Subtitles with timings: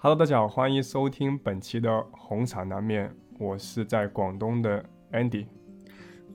[0.00, 5.46] Hello，大家好，欢迎收听本期的红场南面，我是在广东的 Andy，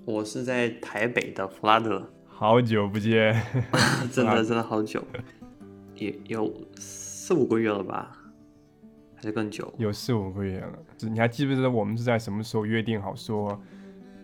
[0.04, 3.42] 我是在台北的弗拉德，好久不见，
[4.12, 5.02] 真的 真的好久，
[5.96, 8.12] 也有四五个月了吧，
[9.16, 9.74] 还是更久？
[9.78, 10.78] 有四五个月了。
[11.10, 13.58] 你还记不记得我们是在什么时候约定好说，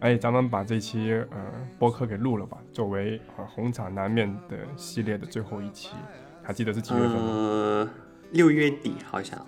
[0.02, 5.96] 哎，咱们把这期呃播客给录了吧，作为呃红场南面的系列的最后一期，
[6.44, 7.90] 还记得是几月份吗？
[8.32, 9.44] 六月底好像，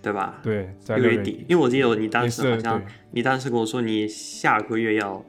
[0.00, 0.40] 对吧？
[0.42, 5.24] 对，在六月底，因为我记得你当时好像，你当时跟我说你下个月要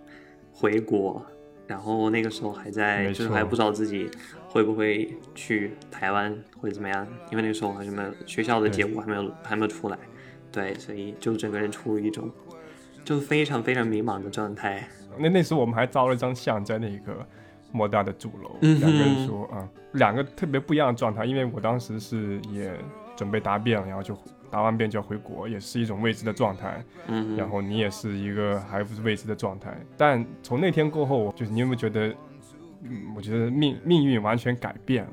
[0.54, 1.26] 回国，
[1.68, 4.10] 然后那个时候还在，就是还不知道自己
[4.48, 9.98] 会不会去台湾或者怎么样，因为那个时候还没有学校的结果还没有还没有出来，
[10.52, 12.32] 对，所以就整个人处于一种
[13.04, 14.88] 就非常非常迷茫的状态。
[15.18, 17.28] 那那时候我们还照了一张相在那个。
[17.72, 21.26] 莫大的主楼，两个人说啊，两个特别不一样的状态。
[21.26, 22.74] 因为我当时是也
[23.16, 24.18] 准备答辩了，然后就
[24.50, 26.84] 答完辩就要回国，也是一种未知的状态。
[27.08, 29.78] 嗯，然后你也是一个还不是未知的状态。
[29.96, 32.14] 但从那天过后，就是你有没有觉得，
[32.84, 35.12] 嗯，我觉得命命运完全改变了，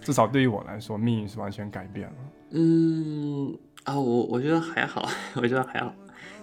[0.00, 2.14] 至少对于我来说，命运是完全改变了。
[2.52, 5.92] 嗯啊，我我觉得还好， 我觉得还好，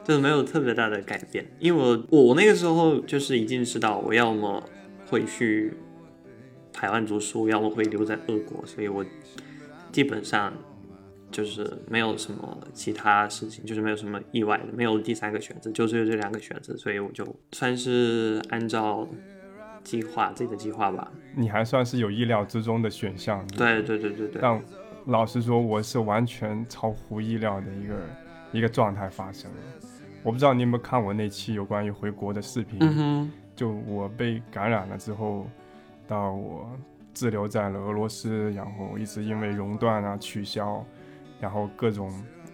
[0.04, 1.46] 就是没有特别大的改变。
[1.60, 4.62] 因为我我那个时候就是已经知道我要么。
[5.10, 5.74] 会去
[6.72, 9.04] 台湾读书，要么会留在俄国，所以我
[9.92, 10.54] 基本上
[11.32, 19.08] 就是没有什么其他事情，就是没有什么意外的，没有第三个选择，就只有这两个选择，所以我就算是按照
[19.84, 21.12] 计划自己的计划吧。
[21.36, 23.46] 你还算是有意料之中的选项。
[23.48, 24.42] 对对对对对。
[24.42, 24.62] 但
[25.06, 27.96] 老实说，我是完全超乎意料的一个
[28.52, 29.58] 一个状态发生了。
[30.22, 32.78] 我不知道你有没有看我那期有关于回国的视频。
[32.82, 33.32] 嗯哼。
[33.60, 35.46] 就我被感染了之后，
[36.08, 36.66] 到我
[37.14, 40.82] 滞留在了俄罗斯，然后一直因为熔断啊取消，
[41.42, 42.10] 然后各种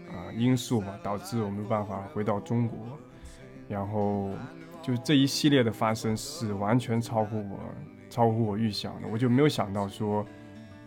[0.09, 2.79] 啊因素嘛，导致我没有办法回到中国，
[3.67, 4.31] 然后
[4.81, 7.59] 就这一系列的发生是完全超乎我
[8.09, 10.25] 超乎我预想的，我就没有想到说，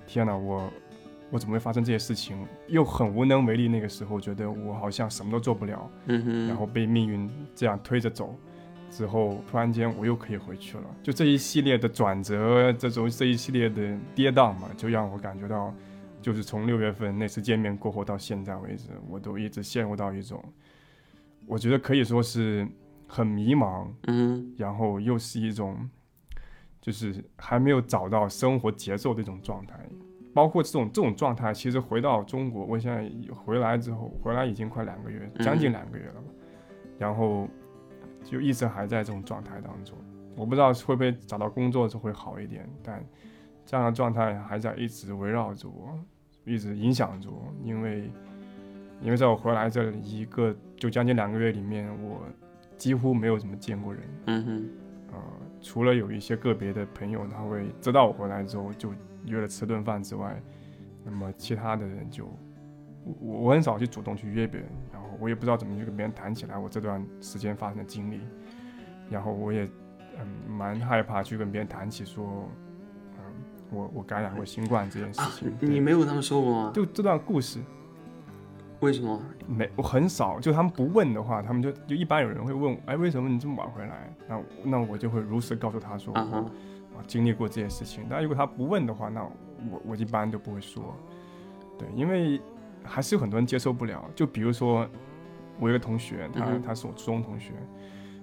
[0.05, 0.69] 天哪，我
[1.31, 2.37] 我怎么会发生这些事情？
[2.67, 5.89] 又很无能为力，那个时候觉得我好像什么都做不了，
[6.49, 8.37] 然后被命运这样推着走。
[8.91, 15.73] 之后突然间我又可以回去了，就这一系列的转折，这种这一系列的跌宕嘛，就让我感觉到，
[16.21, 20.43] 就是从六月份那次见面过后到现在为止，我都一直陷入到一种，
[21.47, 22.67] 我觉得可以说是
[23.07, 25.89] 很迷茫，嗯，然后又是一种，
[26.81, 29.79] 就是还没有找到生活节奏的一种状态，
[30.35, 36.25] 包括这种这种状态，其实回到中国，我现在回来之后，回来已经快两个月，将近两个月了
[36.99, 37.47] 然后。
[38.25, 39.97] 就一直还在这种状态当中，
[40.37, 43.05] 我不知道会不会找到工作就会好一点，但
[43.65, 45.99] 这样的状态还在一直围绕着我，
[46.45, 47.53] 一直影响着我。
[47.63, 48.11] 因为，
[49.01, 52.23] 因为在我回来这一个就将近两个月里面，我
[52.77, 54.03] 几乎没有怎么见过人。
[54.27, 54.69] 嗯哼，
[55.13, 55.23] 呃，
[55.61, 58.93] 除了有一些个别的朋友他会知道我回来之后就
[59.25, 60.41] 约了吃顿饭之外，
[61.05, 62.29] 那么其他的人就
[63.21, 64.69] 我我很少去主动去约别人。
[64.93, 68.21] 然后我也不知道怎么去跟别人谈起来我这段时间发生的经历，
[69.11, 69.69] 然后我也
[70.19, 72.49] 嗯蛮害怕去跟别人谈起说，
[73.19, 73.25] 嗯
[73.71, 75.53] 我我感染过新冠这件事情。
[75.61, 76.73] 你没有跟他们说过吗？
[76.75, 77.61] 就这段故事，
[78.81, 79.21] 为什么？
[79.47, 84.15] 没我很少，就他们不问的话，他们就就一般有人会问，哎为什么你这么晚回来？
[84.29, 86.45] 那那我就会如实告诉他说，啊
[87.07, 88.05] 经历过这些事情。
[88.09, 89.23] 但如果他不问的话，那
[89.71, 90.95] 我我一般都不会说，
[91.79, 92.41] 对，因为
[92.85, 94.89] 还是有很多人接受不了，就比如说。
[95.61, 97.51] 我一个同学，他他是我初中同学，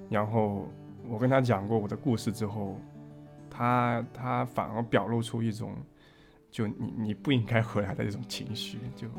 [0.09, 0.69] 然后
[1.05, 2.79] 我跟他讲过我的故事之后，
[3.49, 5.75] 他他反而表露出一种，
[6.49, 9.09] 就你你不应该回来的这种情绪，就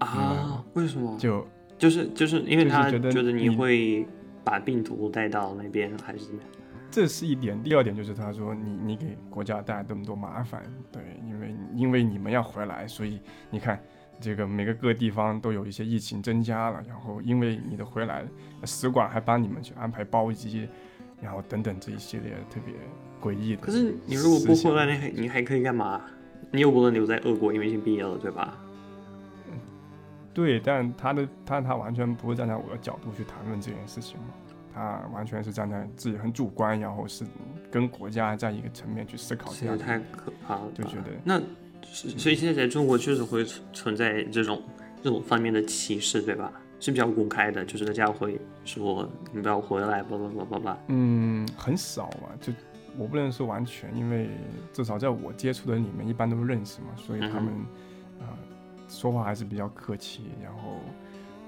[0.00, 1.16] 啊，为什么？
[1.18, 4.06] 就就是就是因为他觉得你会
[4.44, 6.50] 把病毒带到那边，还是怎么样？
[6.90, 7.58] 这是一点。
[7.62, 10.62] 第二点就是他说你你给国家带来这么多麻烦，
[10.92, 13.18] 对，因为因为你们要回来，所以
[13.48, 13.82] 你看。
[14.20, 18.24] 这个每个各地方都有一些疫情增加了，然后因为你的回来，
[18.64, 20.68] 使馆还帮你们去安排包机，
[21.20, 22.74] 然后等等这一系列特别
[23.20, 23.62] 诡异的。
[23.62, 26.00] 可是你如果不回来，你还你还可以干嘛？
[26.50, 28.56] 你又不能留在俄国，因为已经毕业了，对吧？
[30.32, 34.26] 对，但他的他他完全不会站在我的角度去谈论这件事情嘛，
[34.72, 37.24] 他完全是站在自己很主观，然后是
[37.70, 39.52] 跟国家在一个层面去思考。
[39.52, 41.40] 这样太可怕了，就觉得那。
[41.92, 44.62] 所以现在在中国确实会存在这种
[45.02, 46.52] 这种方面的歧视，对吧？
[46.80, 50.78] 是比较公开的，就是大家会说你不要回来，叭叭叭叭叭。
[50.88, 52.52] 嗯，很少嘛，就
[52.98, 54.28] 我不能说完全，因为
[54.70, 57.54] 至少在我接触的里面，一般都认识嘛，所以他们
[58.20, 58.36] 啊
[58.86, 60.80] 说话还是比较客气，然后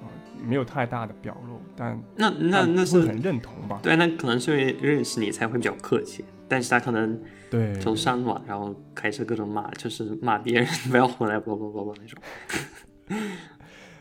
[0.00, 0.08] 呃
[0.42, 3.78] 没有太大的表露，但那那那是会很认同吧？
[3.82, 7.20] 对，那可能是因为认识你才会比较客气，但是他可能
[7.50, 12.20] 对，走上网，然后开始各种骂，就是骂别人不要回来，啵啵啵啵那种。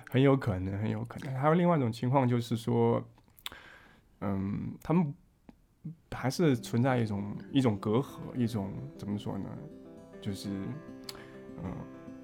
[0.10, 1.34] 很有可能，很有可能。
[1.36, 3.04] 还有另外一种情况就是说，
[4.22, 5.14] 嗯，他们
[6.12, 9.50] 还是存在一种一种隔阂，一种怎么说呢？
[10.22, 10.50] 就是，
[11.62, 11.72] 嗯，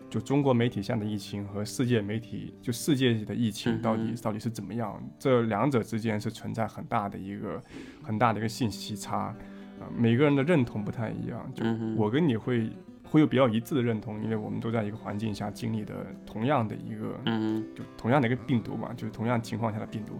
[0.10, 5.04] 就中国媒体下的疫情和世界媒体，就世界的疫情到底、到底是怎么样？
[5.20, 7.62] 这两者之间是存在很大的一个
[8.02, 9.36] 很大的一个信息差，
[9.82, 11.52] 呃，每个人的认同不太一样。
[11.56, 11.66] 就
[11.98, 12.70] 我跟你会
[13.04, 20.20] 会有比较一致的认同，因为我们都在一个环境下经历的同样的一个嗯就同样的一个病毒嘛，就是同样情况下的病毒，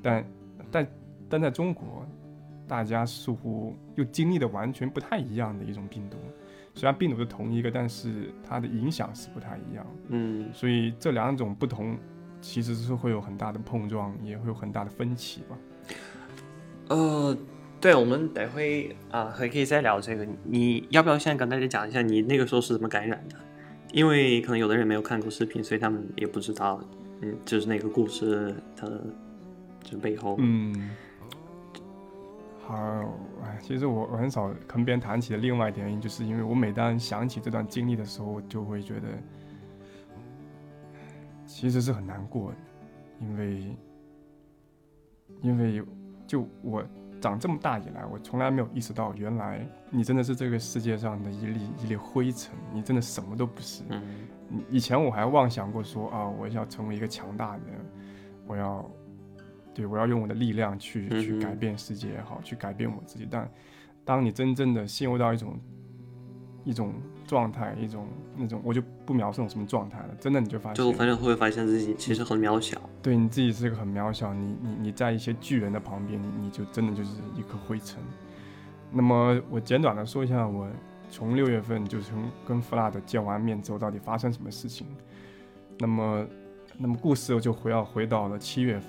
[0.00, 0.24] 但
[0.70, 0.86] 但
[1.28, 2.06] 但在中国，
[2.68, 6.16] 大家似乎又经历的完全不太一样的一种病毒。
[6.74, 11.98] 虽然病毒是同一个，但是它的影响是不太一样，嗯所以这两种不同
[12.40, 15.58] 其实是会有很大的碰撞，也会有很大的分歧吧。
[16.88, 17.36] 呃，
[17.82, 20.24] 对，我们等会啊还可以再聊这个。
[20.44, 23.34] 你要不要现在跟大家讲一下你那个时候是怎么感染的？
[23.92, 26.80] 因为可能有的人没有看过视频，所以他们也不知道，
[27.22, 29.04] 嗯，就是那个故事它的
[29.82, 30.36] 就背后。
[30.38, 30.90] 嗯，
[32.62, 32.76] 好，
[33.42, 39.08] 哎，其实我我很少跟别人谈起的另外一点原因，就是因为我每当想起这段经历的时候，就会觉得
[41.44, 42.56] 其实是很难过的，
[43.20, 43.76] 因为
[45.40, 45.82] 因为
[46.28, 46.84] 就我
[47.22, 53.84] 长这么大以来，我从来没有意识到，原来你真的是这个世界上的一粒一粒灰尘，你真的什么都不是。
[54.68, 57.80] 以前我还妄想过说啊，我要成为一个强大的人，
[58.46, 58.84] 我要，
[59.72, 63.26] 对我要用我的力量去去改变世界也好，去改变我自己。
[63.30, 63.48] 但
[64.04, 65.58] 当你真正的陷入到一种
[66.64, 66.92] 一种
[67.26, 68.06] 状态，一种
[68.36, 70.14] 那种，我就不描述那种什么状态了。
[70.20, 72.80] 真的你就发现就现，反正会发现自己其实很渺小。
[73.02, 77.98] 对你自己是个很渺小，你你你在一些巨人的旁边，你你就真的就是一颗灰尘。
[78.90, 80.68] 那么我简短的说一下，我
[81.10, 84.86] 从六月份就从跟弗拉德见完面之后，到底发生什么事情。
[85.78, 86.26] 那么，
[86.76, 88.88] 那么故事就回要回到了七月份，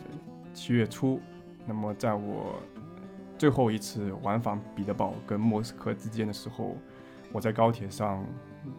[0.54, 1.20] 七月初。
[1.66, 2.62] 那么在我
[3.38, 6.76] 最后一次往返彼得堡跟莫斯科之间的时候，
[7.34, 8.26] 我在高铁上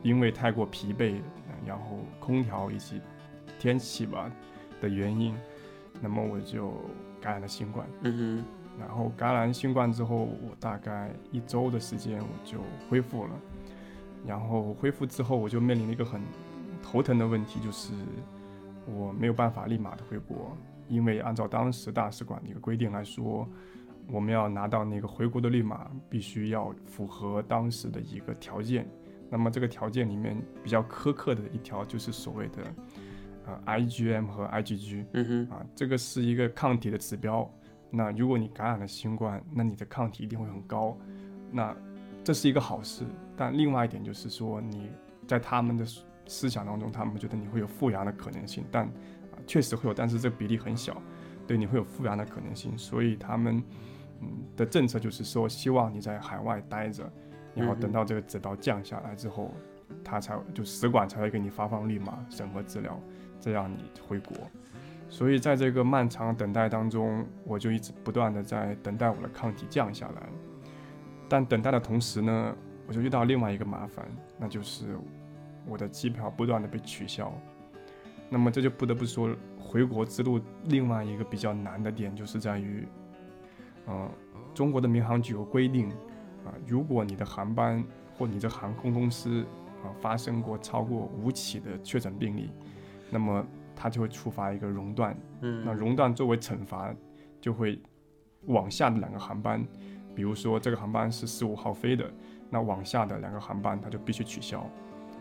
[0.02, 1.20] 因为太过疲惫，
[1.66, 3.02] 然后空调以及
[3.58, 4.30] 天气吧
[4.80, 5.36] 的原因，
[6.00, 6.72] 那么我就
[7.20, 7.86] 感染了新冠。
[8.02, 8.42] 嗯
[8.76, 12.58] 然后感染新冠之后，我大概一周的时间我就
[12.88, 13.30] 恢复了。
[14.26, 16.20] 然后恢复之后，我就面临了一个很
[16.82, 17.92] 头疼的问题，就是
[18.84, 20.56] 我没有办法立马的回国，
[20.88, 23.48] 因为按照当时大使馆的一个规定来说，
[24.08, 28.88] 我们要拿到那个回国的绿码，必须要符合当时的一个条件。
[29.30, 32.62] 那么这个条件里面比较苛刻的一条就是所谓的
[33.46, 35.02] 呃 IgM 和 IgG。
[35.02, 37.50] 哼嗯哼啊，这个是一个抗体的指标。
[37.90, 40.96] 那如果你感染了新冠，那你的抗体一定会很高。
[41.50, 41.74] 那
[42.22, 43.04] 这是一个好事，
[43.36, 44.90] 但另外一点就是说，你
[45.26, 51.00] 在他们的思思想当中，他们觉得你会有复阳的可能性，但啊确实会有，但是这个比例很小，
[51.46, 52.76] 对你会有复阳的可能性。
[52.76, 53.62] 所以他们
[54.20, 57.10] 嗯的政策就是说，希望你在海外待着，
[57.54, 59.52] 然后等到这个指标降下来之后，
[60.02, 62.98] 他才就使馆才会给你发放绿码审核资料，
[63.40, 64.36] 这样你回国。
[65.08, 70.22] 所以在这个漫长等待当中，我就一直不断的在等待我的抗体降下来。
[71.28, 72.56] 但等待的同时呢，
[72.86, 74.06] 我就遇到另外一个麻烦，
[74.38, 74.96] 那就是
[75.66, 77.32] 我的机票不断的被取消。
[78.30, 82.88] 那么这就不得不说，回国之路另外一个比较难的点，就是在于，
[83.86, 84.10] 呃，
[84.54, 85.88] 中国的民航局有规定，
[86.44, 87.84] 啊、如果你的航班
[88.16, 89.44] 或你的航空公司
[89.82, 92.50] 啊、发生过超过五起的确诊病例，
[93.10, 93.44] 那么
[93.76, 95.16] 它就会触发一个熔断。
[95.42, 96.94] 嗯，那熔断作为惩罚，
[97.40, 97.80] 就会
[98.46, 99.62] 往下的两个航班，
[100.14, 102.10] 比如说这个航班是十五号飞的，
[102.48, 104.66] 那往下的两个航班它就必须取消。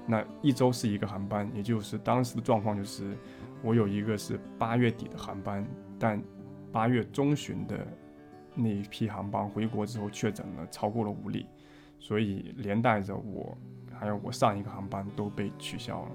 [0.05, 3.17] 那一周是一个航班，也就是当时的状况就是，
[3.62, 5.65] 我有一个是八月底的航班，
[5.98, 6.22] 但
[6.72, 7.88] 八月中旬的
[8.55, 11.45] 那一批航班回国之后确诊了超过了五例，
[12.00, 13.57] 所以连带着我
[13.98, 16.12] 还有我上一个航班都被取消了。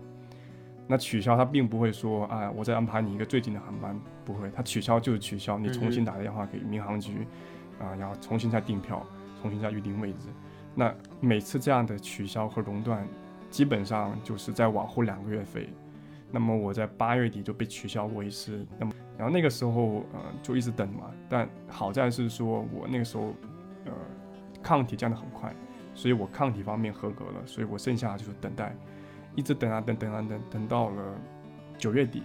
[0.86, 7.26] 那取消他并不会说啊，我再安排你一个最近的航班，不会，他取消就是取消，你重新打电话给民航局，
[7.78, 9.04] 啊，然后重新再订票，
[9.42, 10.28] 重新再预定位置。
[10.74, 13.06] 那每次这样的取消和熔断，
[13.50, 15.68] 基本上就是在往后两个月飞。
[16.30, 23.34] 那么我在八月底就被取消过一次，那么然后那个时候呃就一直等嘛，但好在是说我那个时候
[23.84, 23.92] 呃
[24.62, 25.54] 抗体降得很快，
[25.94, 28.74] 所以我抗体方面合格了，所以我剩下就是等待。
[29.36, 31.14] 一直等啊等等啊等，等到了
[31.78, 32.24] 九月底，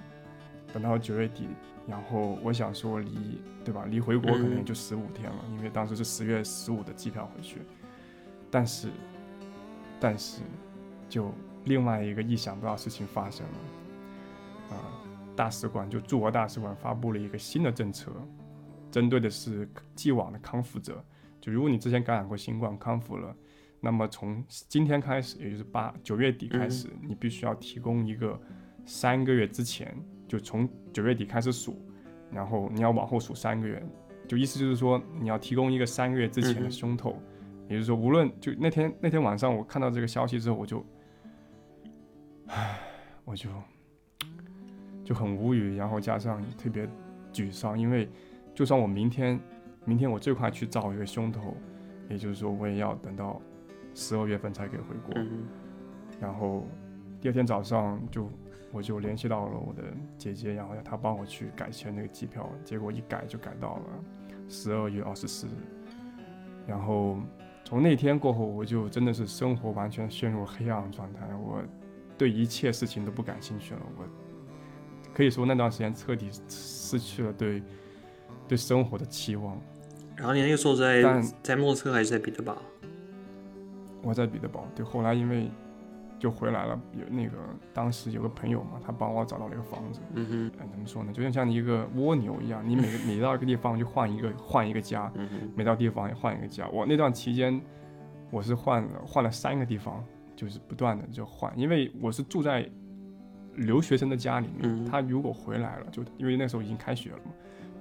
[0.74, 1.48] 等到九月底，
[1.88, 7.62] 然后我想说离对吧，离回国可能也就十五天了，因为当时是十月十五的机票回去，
[8.50, 8.90] 但是，
[10.00, 10.42] 但是，
[11.08, 11.32] 就
[11.66, 13.54] 另外一个意想不到事情发生了，
[14.70, 14.76] 啊，
[15.36, 18.12] 大使馆就驻俄大使馆发布了一个新的政策，
[18.92, 21.04] 针对的是既往的康复者。
[21.42, 23.36] 就如果你之前感染过新冠康复了，
[23.82, 28.40] 那么从今天开始，也就是八九月底开始，你必须要提供一个
[28.86, 29.94] 三个月之前，
[30.26, 31.86] 就从九月底开始数，
[32.32, 33.84] 然后你要往后数三个月，
[34.26, 37.22] 就意思就是说你要提供一个三个月之前的胸透，
[37.68, 40.86] 也就是说无论就那天那天晚上我看到这个消息之后，我就，
[42.48, 42.80] 唉，
[43.26, 43.50] 我就
[45.04, 46.88] 就很无语，然后加上特别
[47.32, 48.10] 沮丧，因为
[48.54, 49.40] 就算我明天。
[49.86, 51.58] 明天我最快去找一个胸头，
[52.10, 53.42] 也就是说我也要等到
[53.94, 55.22] 十二月份才可以回国。
[56.22, 56.66] 然后
[57.20, 58.30] 第二天早上就
[58.72, 59.84] 我就联系到了我的
[60.18, 62.50] 姐姐，然后要她帮我去改签那个机票。
[62.64, 63.84] 结果一改就改到了
[64.48, 65.52] 十二月二十四日。
[66.66, 67.18] 然后
[67.66, 71.62] 从那天过后，我就真的是生活完全陷入黑暗状态，我
[72.18, 73.82] 对一切事情都不感兴趣了。
[73.98, 74.06] 我
[75.14, 77.62] 可以说那段时间彻底失去了对
[78.48, 79.60] 对生活的期望。
[80.16, 81.04] 然后你那个时候在
[81.42, 82.58] 在莫斯科还是在彼得堡？
[84.02, 84.68] 我在彼得堡。
[84.76, 85.50] 对，后来因为
[86.20, 87.38] 就回来了，有那个
[87.74, 90.00] 当时有个朋友嘛，他帮我找到了一个房子。
[90.14, 90.52] 嗯哼。
[90.60, 91.12] 哎，怎么说呢？
[91.12, 95.12] 就像像一个蜗牛一样，你每 每到一个地方就换一个换一个家，
[95.56, 96.68] 每到地方也换一个家。
[96.70, 97.60] 我那段期间
[98.30, 100.04] 我是换了换了三个地方，
[100.36, 102.70] 就是不断的就换，因为我是住在
[103.56, 104.86] 留学生的家里面。
[104.86, 107.32] 他如果回来了，就因为那时候已经开学了嘛，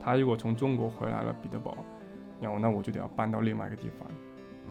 [0.01, 1.77] 他如果从中国回来了彼得堡。
[2.41, 4.09] 然后那我就得要搬到另外一个地方，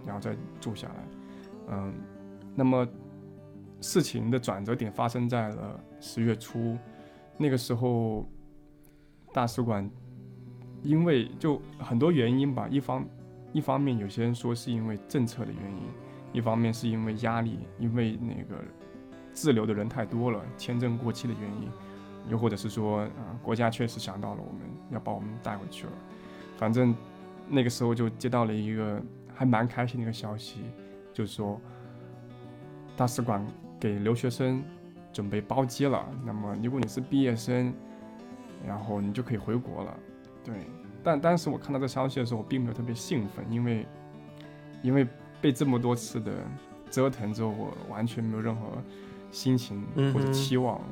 [0.05, 0.95] 然后再住下来。
[1.69, 1.93] 嗯，
[2.53, 2.85] 那么
[3.79, 6.77] 事情的转折点发生在了十月初，
[7.37, 8.27] 那个时候
[9.31, 9.89] 大使馆
[10.83, 13.05] 因为就很多原因吧，一方
[13.53, 15.83] 一方面有些人说是因为政策的原因，
[16.33, 18.61] 一方面是因为压力，因为那个
[19.33, 21.69] 滞留的人太多了，签证过期的原因，
[22.29, 25.93] 又或者是说啊国家确实想到了我们要把我们带回去了，
[26.57, 26.95] 反正。
[27.53, 29.01] 那个时候就接到了一个
[29.35, 30.61] 还蛮开心的一个消息，
[31.11, 31.59] 就是说
[32.95, 33.45] 大使馆
[33.77, 34.63] 给留学生
[35.11, 36.07] 准备包机了。
[36.23, 37.73] 那么如果你是毕业生，
[38.65, 39.99] 然后你就可以回国了。
[40.45, 40.55] 对，
[41.03, 43.85] 但当时我看到这消息的时候，我并没有特别兴奋，因为
[44.81, 45.05] 因为
[45.41, 46.31] 被这么多次的
[46.89, 48.81] 折腾之后，我完全没有任何
[49.31, 49.83] 心情
[50.13, 50.87] 或者期望了。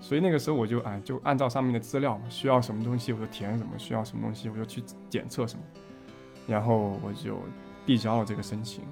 [0.00, 5.62] 所以那个时候我就哎，就按照上面的资料，需要什么东西我就填什么，需要什么东西我就去检测什么，
[6.46, 7.38] 然后我就
[7.84, 8.84] 递交了这个申请。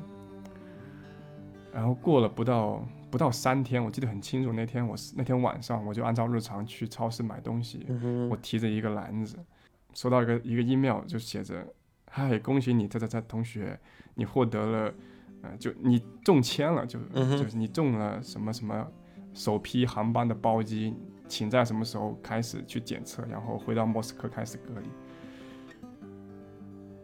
[1.72, 7.86] 然后过了不到不到三天，我记得很清楚，那天我是那天晚上我就按照日常去超市买东西，
[8.30, 9.36] 我提着一个篮子，
[9.92, 11.66] 收到一个一个 email，就写着，
[12.10, 13.78] 嗨，恭喜你，这这这同学，
[14.14, 14.94] 你获得了，
[15.44, 18.86] 呃，就你中签了，就就是你中了什么什么。
[19.36, 20.94] 首批航班的包机，
[21.26, 24.88] 请在什么时候开始去检测，然后回到莫斯科开始隔离。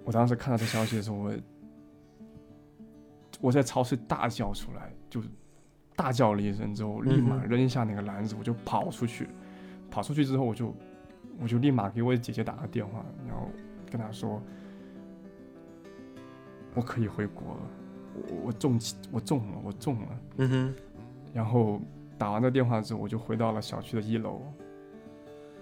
[0.05, 1.33] 我当时看到这消息的时候，我
[3.41, 5.21] 我在超市大叫出来，就
[5.97, 9.27] 大叫了一声之后，立马扔下那个篮子，我就跑出去。
[9.91, 10.73] 跑出去之后，我就
[11.41, 13.49] 我就立马给我姐姐打了电话，然后
[13.91, 14.41] 跟她说，
[16.77, 17.61] 我可以回国了，
[18.15, 18.79] 我我中
[19.13, 20.21] 我中了，我中了。
[20.39, 20.75] 嗯哼，
[21.33, 21.81] 然后。
[22.21, 24.43] 打完这电话之后，我就回到了小区的一楼。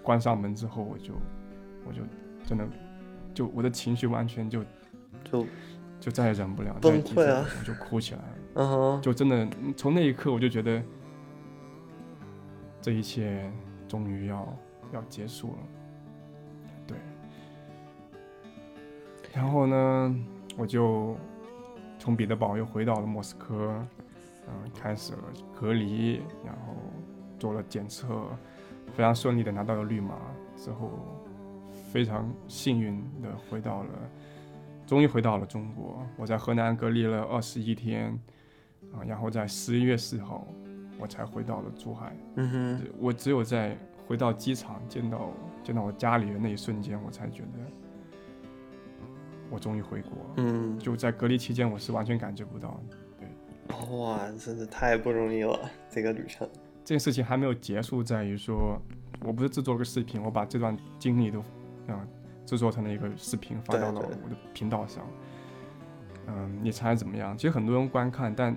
[0.02, 1.14] 关上门之后，我就，
[1.86, 2.00] 我就
[2.44, 2.66] 真的，
[3.32, 4.64] 就我的情绪完全就，
[5.22, 5.46] 就，
[6.00, 7.46] 就再也忍不了，崩溃啊！
[7.60, 8.38] 我就哭起来了。
[8.54, 9.00] 嗯哼。
[9.00, 10.82] 就真的从那一刻，我就觉得，
[12.82, 13.48] 这一切
[13.86, 14.58] 终于要
[14.92, 15.58] 要结束了。
[16.88, 16.96] 对。
[19.32, 20.16] 然后呢，
[20.56, 21.16] 我就
[21.98, 23.84] 从彼得堡又回到了莫斯科。
[24.50, 25.18] 嗯，开始了
[25.54, 26.74] 隔离，然后
[27.38, 28.06] 做了检测，
[28.94, 30.14] 非常顺利的拿到了绿码
[30.56, 30.90] 之后，
[31.92, 33.90] 非常幸运的回到了，
[34.86, 36.02] 终于回到了中国。
[36.16, 38.18] 我在河南隔离了二十一天，
[38.90, 40.48] 啊，然后在十一月四号，
[40.98, 42.16] 我才回到了珠海。
[42.36, 43.76] 嗯哼，我只有在
[44.06, 45.30] 回到机场见到
[45.62, 47.58] 见到我家里人那一瞬间，我才觉得
[49.50, 50.12] 我终于回国。
[50.36, 52.80] 嗯，就在隔离期间，我是完全感觉不到。
[53.18, 55.58] 对哇，真是太不容易了，
[55.90, 56.48] 这个旅程。
[56.84, 58.80] 这件事情还没有结束，在于说，
[59.20, 61.40] 我不是制作了个视频，我把这段经历都，
[61.86, 62.06] 啊，
[62.46, 65.06] 制作成了一个视频发到了我的频道上。
[66.26, 67.36] 嗯，你猜怎么样？
[67.36, 68.56] 其实很多人观看，但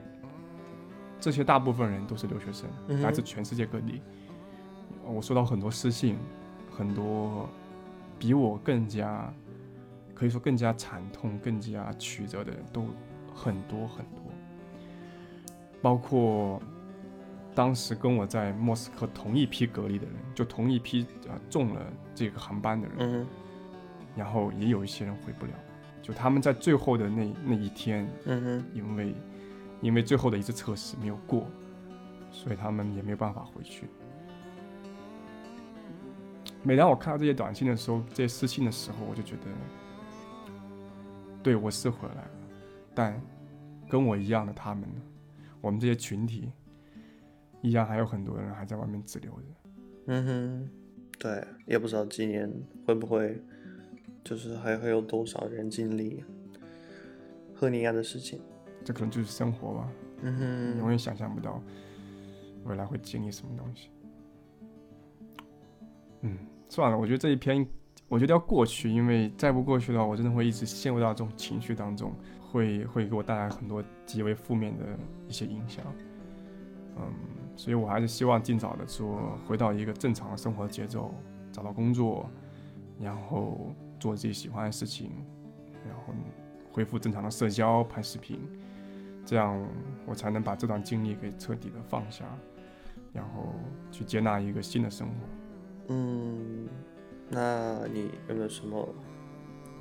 [1.19, 4.01] 这些大部分人都是留学生，嗯来自全世界各地。
[5.05, 6.17] 我收到很多私信，
[6.69, 7.49] 很多
[8.17, 9.33] 比我更加
[10.21, 12.85] 可以说更加惨痛、更加曲折的人都
[13.33, 14.21] 很多很多，
[15.81, 16.61] 包括
[17.55, 21.81] 当时跟我在莫斯科同一批隔离的人，就同一批呃中了
[22.13, 23.27] 这个航班的人，嗯
[24.15, 25.53] 然后也有一些人回不了，
[26.03, 29.15] 就他们在最后的那那一天，哼，嗯，因为
[29.81, 31.47] 因为最后的一次测试没有过，
[32.29, 33.87] 所以他们也没有办法回去。
[36.61, 39.47] 每当我看到这些短信的时候，这些私信的时候，我就觉得，
[41.43, 42.31] 对我是回来了，
[42.93, 43.21] 但
[43.89, 45.01] 跟我一样的他们呢？
[45.59, 46.51] 我们这些群体，
[47.61, 49.47] 依然还有很多人还在外面滞留着。
[50.07, 50.69] 嗯哼，
[51.19, 52.51] 对，也不知道今年
[52.85, 53.39] 会不会，
[54.23, 56.23] 就是还会有多少人经历
[57.53, 58.41] 和你一样的事情。
[58.83, 59.91] 这可能就是生活吧，
[60.23, 61.61] 嗯哼，永远想象不到
[62.65, 63.89] 未来会经历什么东西。
[66.21, 66.37] 嗯，
[66.69, 67.67] 算了，我觉得这一篇，
[68.11, 74.83] 我觉得要过去，因为再不过去的话，我真的会一直陷入到这种情绪当中，会会给我带来很多极为负面的
[75.29, 75.85] 一些影响。
[76.97, 77.03] 嗯，
[77.55, 81.15] 所以我还是希望尽早的说回到一个正常的生活节奏，
[81.53, 82.29] 找到工作，
[82.99, 85.09] 然后做自己喜欢的事情，
[85.87, 86.13] 然后
[86.69, 88.41] 恢复正常的社交、拍视频，
[89.25, 89.57] 这样
[90.05, 92.25] 我才能把这段经历给彻底的放下，
[93.13, 93.55] 然后
[93.89, 95.13] 去接纳一个新的生活。
[95.87, 96.67] 嗯，
[97.31, 98.87] 那你有没有什么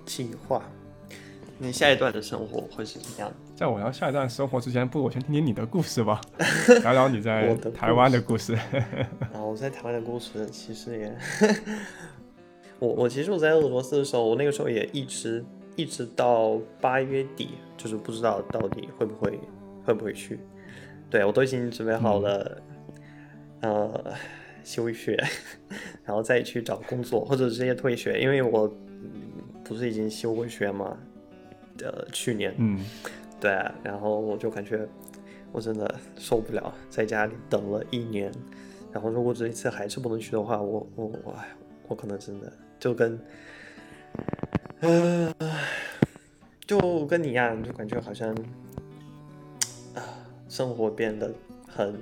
[0.07, 0.62] 计划？
[1.59, 3.35] 你下一段的生活会是怎么样的？
[3.54, 6.19] 在我要下一段生活之前，不如我先听听你的故事吧，
[6.83, 8.57] 聊聊你在台湾的故事。
[9.38, 11.14] 我在台湾的故事其实也，
[12.78, 15.45] 我我其实我在俄罗斯的时候，我那个时候也一直
[15.76, 19.38] 一直到八月底，就是不知道到底会不会
[19.85, 20.40] 会不会去。
[21.11, 22.62] 对我都已经准备好了，
[23.61, 24.14] 呃，
[24.64, 25.17] 休学，
[26.05, 28.67] 然后再去找工作，或者直接退学，因为我、
[29.02, 29.11] 嗯
[29.63, 30.99] 不是已经休过学嘛，
[31.84, 32.84] 呃，去年，嗯，
[33.39, 34.84] 对啊，然后我就感觉
[35.52, 38.32] 我真的受不了，在家里等了一年，
[38.93, 41.50] 然后如果这一次还是不能去的话，我我我哎，
[41.87, 43.17] 我可能真的就跟，
[44.80, 45.32] 呃，
[46.67, 48.28] 就跟你一样，就感觉好像
[49.95, 50.02] 啊，
[50.49, 51.32] 生活变得
[51.69, 51.95] 很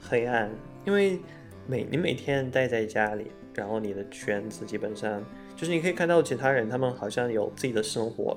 [0.00, 0.50] 黑暗，
[0.84, 1.20] 因为
[1.66, 5.22] 每你每天待在家里，然后你的圈子基本上
[5.56, 8.36] 就是你可以看到其他人，他们好像有自己的生活，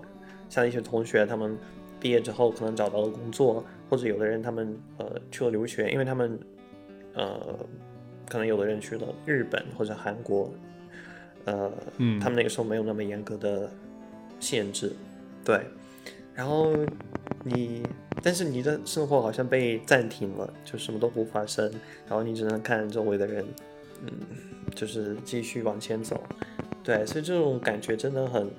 [0.49, 1.57] 像一些同学，他们
[1.99, 6.39] 毕业之后可能找到了工作，或者有的人他们呃去了留学，因为他们
[7.13, 7.57] 呃
[8.29, 10.51] 可能有的人去了日本或者韩国，
[11.45, 13.69] 呃，嗯他们那个时候没有那么严格的
[14.39, 14.93] 限制，
[15.45, 15.61] 对，
[16.33, 16.73] 然后
[17.43, 17.83] 你
[18.21, 21.71] 但是你的生活好像被暂停了，就什么都不发生，
[22.07, 23.45] 然后你只能看周围的人，
[24.01, 24.11] 嗯，
[24.75, 26.21] 就是继续往前走，
[26.83, 28.49] 对，所以这种感觉真的很。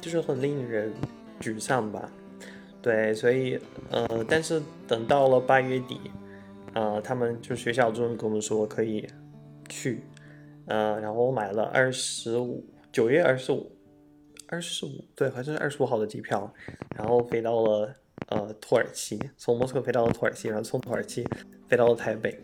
[0.00, 0.92] 就是很令人
[1.40, 2.10] 沮丧吧。
[2.82, 3.56] 对，所以
[3.88, 6.00] 呃，但是等到了八月底，
[6.72, 9.06] 呃，他们就学校终于跟我们说可以
[9.68, 10.02] 去，
[10.66, 13.70] 呃，然后我买了二十五，九月二十五，
[14.52, 16.52] 二十五，对，好像是二十五号的机票，
[16.94, 17.96] 然后飞到了
[18.28, 21.26] 呃土耳其，从莫斯科飞到了土耳其，然后从土耳其
[21.68, 22.38] 飞到了台北，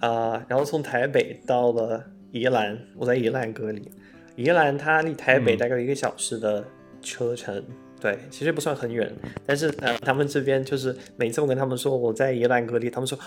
[0.00, 3.88] 啊、然后从台北到了宜兰，我在宜兰隔离。
[4.34, 6.64] 宜兰它离台北嗯大概一个小时的
[7.00, 7.64] 车程，
[8.00, 9.12] 对，其实不算很远，
[9.44, 13.18] 但是呃，他们这边就是每次我跟他们说我在宜兰隔离，他们说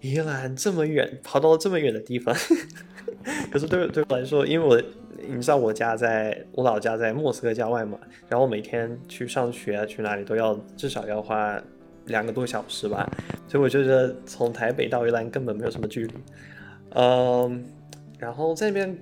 [0.00, 2.34] 宜兰这么远，跑到了这么远的地方。
[3.52, 4.82] 可是对对我来说，因为我
[5.28, 11.62] 你知道我家在我老家在莫斯科郊外嘛，然后每天去上学啊去哪里都要至少要花
[12.06, 13.08] 两个多小时吧，
[13.46, 16.14] 所以我觉得从台北到宜兰根本没有什么距离。
[16.94, 17.64] 嗯，
[18.18, 18.96] 然后在那边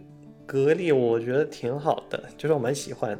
[0.44, 3.18] 隔离，我觉得挺好的，就是我蛮喜欢，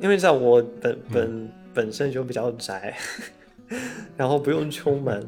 [0.00, 2.96] 因为在我本本、本身就比较宅，
[4.16, 5.24] 然后不用出门，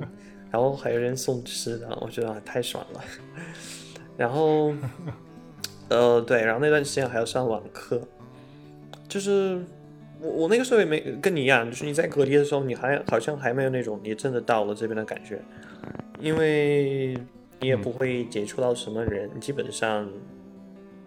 [0.50, 3.00] 然后还有人送吃的，我觉得、啊、太爽了。
[4.16, 4.72] 然后，
[5.88, 8.00] 呃，对，然后那段时间还要上网课，
[9.08, 9.62] 就是
[10.20, 15.40] 我我那个时候也没跟你一样，就是你在隔离的时候，你还好像还没有那种你真的到了这边的感觉，
[16.18, 17.14] 因为
[17.60, 20.08] 你也不会接触到什么人，基本上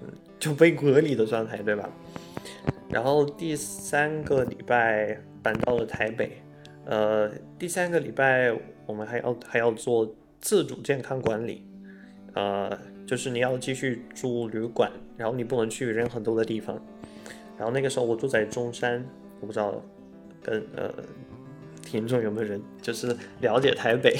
[0.01, 1.89] 嗯就被隔离的状态，对吧？
[2.95, 6.41] 然后第三个礼拜搬到了台北，
[6.85, 7.29] 呃，
[7.59, 11.67] 第三个礼拜我们还要还要做自主健康管理，
[12.35, 12.71] 呃，
[13.05, 16.81] 就是你要继续住旅馆，然后你不能去人很多的地方。
[17.57, 19.05] 然后那个时候我住在中山，
[19.41, 19.83] 我不知道
[20.41, 20.89] 跟呃
[21.81, 24.15] 听众有没有人就是了解台北？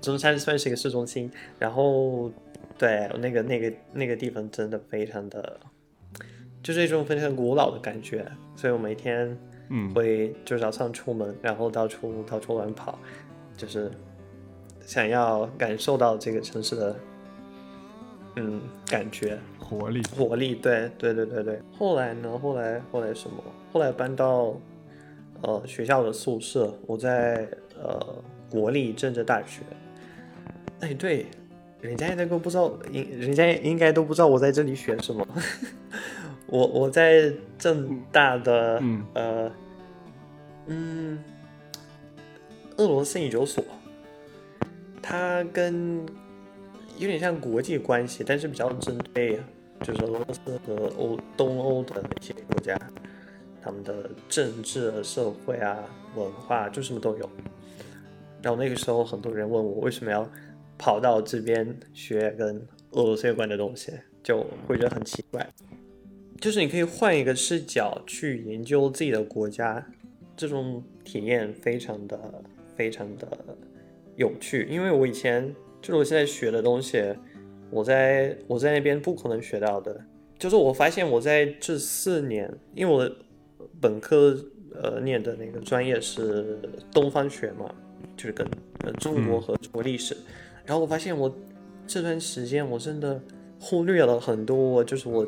[0.00, 2.30] 中山算是一个市中心，然后
[2.78, 5.58] 对那个那个那个地方真的非常的，
[6.64, 12.98] 就是一种非常古老的感觉，所以我每天嗯，会就早上出门，然后到处到处乱跑，
[13.54, 13.90] 就是
[14.80, 16.96] 想要感受到这个城市的
[18.36, 19.38] 嗯感觉。
[19.58, 21.60] 活力，活力，对对对对对。
[21.78, 22.38] 后来呢？
[22.38, 23.44] 后来后来什么？
[23.70, 24.54] 后来搬到
[25.42, 27.46] 呃学校的宿舍，我在
[27.82, 28.00] 呃
[28.50, 29.60] 国立政治大学。
[30.80, 31.26] 哎，对，
[31.82, 35.26] 人家那个不知道，应人家应该都不知道我在这里学什么。
[36.46, 39.52] 我我在正大的嗯呃
[40.66, 41.24] 嗯
[42.76, 43.64] 俄罗斯研究所，
[45.02, 46.04] 它跟
[46.98, 49.40] 有点像国际关系，但是比较针对
[49.80, 52.78] 就是俄罗斯和欧东欧的那些国家，
[53.62, 55.78] 他们的政治、社会啊、
[56.14, 57.30] 文化就什么都有。
[58.42, 60.28] 然后那个时候，很多人问我为什么要
[60.76, 62.56] 跑到这边学跟
[62.90, 65.48] 俄罗斯有关的东西，就会觉得很奇怪。
[66.40, 69.84] 就是你可以换一个视角去研究自己的国家，
[70.36, 72.18] 这种体验非常的
[72.76, 73.26] 非常的
[74.16, 74.66] 有趣。
[74.70, 77.02] 因为我以前就是我现在学的东西，
[77.70, 79.98] 我在我在那边不可能学到的。
[80.38, 83.10] 就是我发现我在这四年，因为我
[83.80, 84.36] 本科
[84.74, 86.58] 呃念的那个专业是
[86.92, 87.72] 东方学嘛，
[88.16, 88.46] 就是跟
[88.80, 90.14] 呃中国和中国历史，
[90.66, 91.34] 然后我发现我
[91.86, 93.22] 这段时间我真的
[93.60, 95.26] 忽略了很多，就是我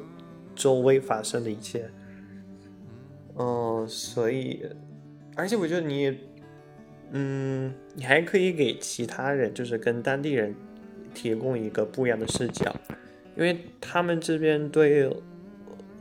[0.57, 1.88] 周围发生的一切。
[3.38, 4.66] 嗯，所以，
[5.37, 6.19] 而且我觉得你，
[7.12, 10.55] 嗯，你还可以给其他人，就是跟当地人
[11.14, 12.75] 提供一个不一样的视角，
[13.37, 15.12] 因为他们这边对俄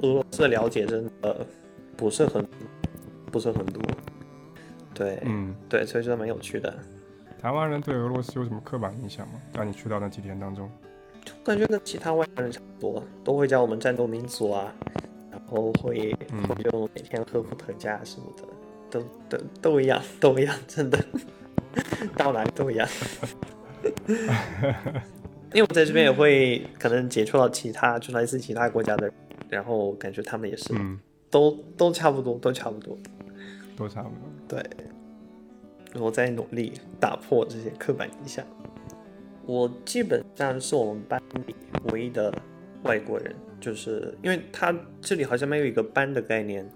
[0.01, 1.45] 罗斯的了解真的
[1.97, 2.47] 不是很
[3.31, 3.83] 不是很多。
[4.93, 6.73] 对，嗯，对，所以觉得蛮有趣的。
[7.37, 9.33] 台湾人对俄罗斯有什么刻板印象吗？
[9.53, 10.71] 在你去到那几天当中，
[11.43, 14.73] 感觉跟其他外国人差不多，都会叫我们战斗民族啊，
[15.31, 18.43] 然后会嗯会用每天喝伏特加什么的，
[18.89, 20.97] 都都都一样，都一样，真的，
[22.17, 22.87] 到哪里都一样。
[25.53, 29.15] 因为我在这边也会可能接触到其他就来自其他国家的人，
[29.49, 32.97] 然后感觉他们也是、嗯，都都差不多，都差不多。
[33.77, 34.19] 都差不多。
[34.47, 38.45] 对，我在努力打破这些刻板印象。
[39.45, 41.55] 我基本上是我们班里
[41.91, 42.33] 唯一的
[42.83, 46.67] 外国人，就是因为他这里好像没有一个班的概念，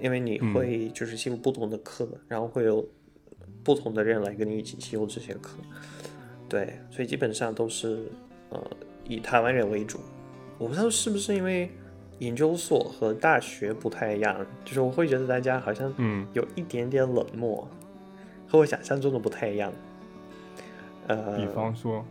[0.00, 2.86] 因为你会就是修不同的课，然后会有
[3.62, 5.58] 不同的人来跟你一起修这些课。
[6.48, 8.06] 对，所以基本上都是
[8.48, 8.60] 呃
[9.06, 10.00] 以台湾人为主。
[10.58, 11.70] 我不知道是不是因为
[12.18, 17.68] 研究所和大学不太一样，就是我会觉得大家好像嗯有一点点冷漠，
[18.48, 19.72] 和我想象中的不太一样。
[21.16, 22.04] 呃，比方说，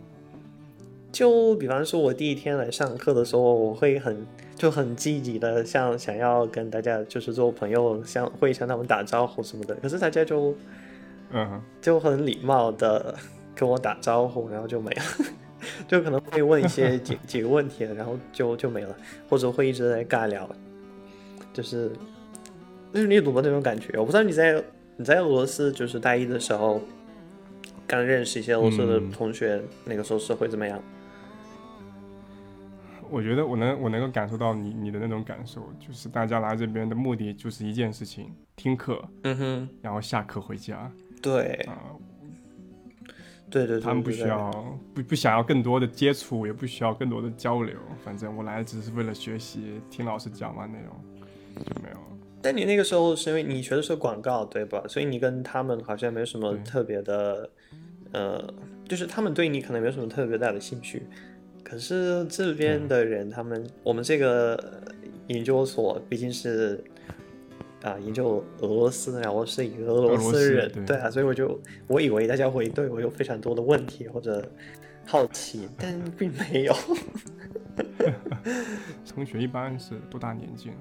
[1.10, 9.74] 就比方说，我第一天来上课的时候，我会很就很积极的，像想要跟大家就是做朋友，像会向他们打招呼什么的。
[9.76, 10.54] 可是大家就
[11.30, 13.14] 嗯，就很礼貌的
[13.56, 15.02] 跟我打招呼，然后就没了，
[15.88, 18.94] 就可能会问一些几几个问题，然后就就没了，
[19.28, 20.48] 或者会一直在尬聊，
[21.52, 21.90] 就是
[22.92, 23.98] 就是你懂得那种感觉。
[23.98, 24.62] 我不知道你在
[24.96, 26.80] 你在俄罗斯就是大一的时候，
[27.90, 29.10] 刚认识一些欧洲的嗯。
[29.10, 30.80] 同学，那个时候是会怎么样？
[33.10, 40.88] 我觉得我能我能够感受到你你的那种感受，就是大家来这边的目的就是一件事情，听课，嗯哼，然后下课回家。
[41.20, 41.54] 对。
[41.66, 41.90] 啊、
[43.50, 51.96] 对对对，他们不需要不不想要更多的接触，也不需要更多的交流，反正我来只是为了学习，听老师讲完内容就没有。
[51.96, 52.06] 了。
[52.40, 54.82] 但你那个时候是因为你学的是广告，对吧？
[54.86, 57.50] 所以你跟他们好像没有什么特别的，
[58.12, 58.52] 呃，
[58.88, 61.02] 就是他们对你可能没有什么特别大的兴趣。
[61.62, 64.92] 可是这边的人，他们我们这个呃
[65.28, 66.82] 研究所毕竟是
[67.82, 74.46] 啊、研究俄罗斯，然后是一个俄罗斯斯人，对对啊，所以我就我以为大家会对我有非常多的问题或者
[75.06, 76.74] 好奇，但并没有。
[79.14, 80.74] 同学一般是多大年纪呢？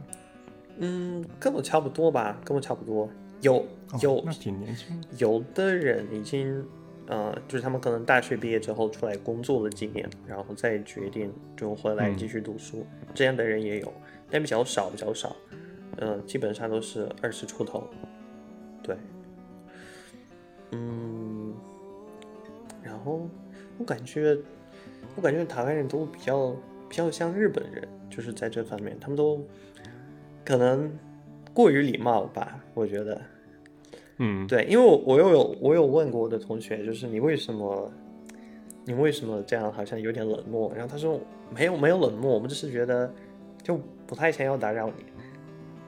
[0.79, 3.09] 嗯，跟我差不多吧，跟我差不多。
[3.41, 5.01] 有哦有那挺年轻。
[5.17, 6.61] 有的人已经，
[7.09, 13.91] 呃，就是他们可能大学毕业之后出来工作了几年，然后再决定就回来嗯继续读书，这样的人也有，
[14.29, 15.35] 但比较少，比较少。
[15.97, 17.83] 嗯、基本上都是二十出头。
[18.83, 18.95] 对，
[20.71, 21.53] 嗯，
[22.83, 23.27] 然后
[23.79, 24.37] 我感觉，
[25.15, 26.55] 我感觉台湾人都比较
[26.87, 29.43] 比较像日本人，就是在这方面，他们都
[30.45, 30.89] 可能
[31.55, 33.19] 过于礼貌吧，我觉得。
[34.19, 37.91] 嗯，对，因为我我又有我有问过我的同学，就是你为什么
[38.85, 40.71] 你为什么这样好像有点冷漠？
[40.75, 41.19] 然后他说
[41.55, 43.11] 没有没有冷漠，我们只是觉得
[43.63, 45.05] 就不太想要打扰你，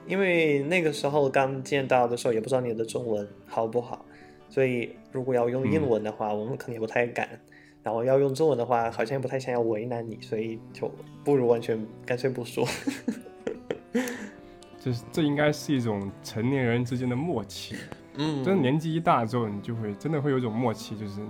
[0.06, 4.04] 因为那个时候刚见到的时候也不知道你的中文好不好，
[4.48, 7.28] 所以如果要用英文的话，我们肯定不太敢。
[7.84, 10.88] 然后要用中文的话，好像也不太想要为难你，所以就
[11.24, 12.64] 不如完全干脆不说。
[14.78, 17.74] 这这应该是一种成年人之间的默契。
[18.16, 21.20] 嗯，真的年纪一大之后，你就会真的会有一种默契，就是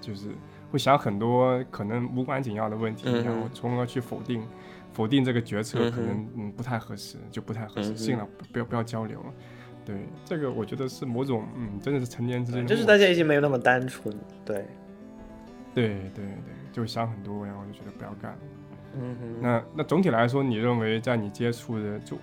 [0.00, 0.30] 就是
[0.70, 4.46] 会想很多可能无关紧要的问题，嗯然后从而去否定
[4.92, 9.20] 否定这个决策，可能嗯不太合适，就不太合适，信了不要不要交流。
[9.20, 9.26] 了。
[9.84, 14.12] 对，这个我觉得是某种嗯，真的是成年之间的就是大家已经没有那么单纯，
[14.44, 14.66] 对，
[15.72, 16.26] 对对对，
[16.72, 18.32] 就想很多，然后就觉得不要干。
[18.32, 18.38] 了。
[18.98, 22.16] 嗯哼，那那总体来说，你认为在你接触的就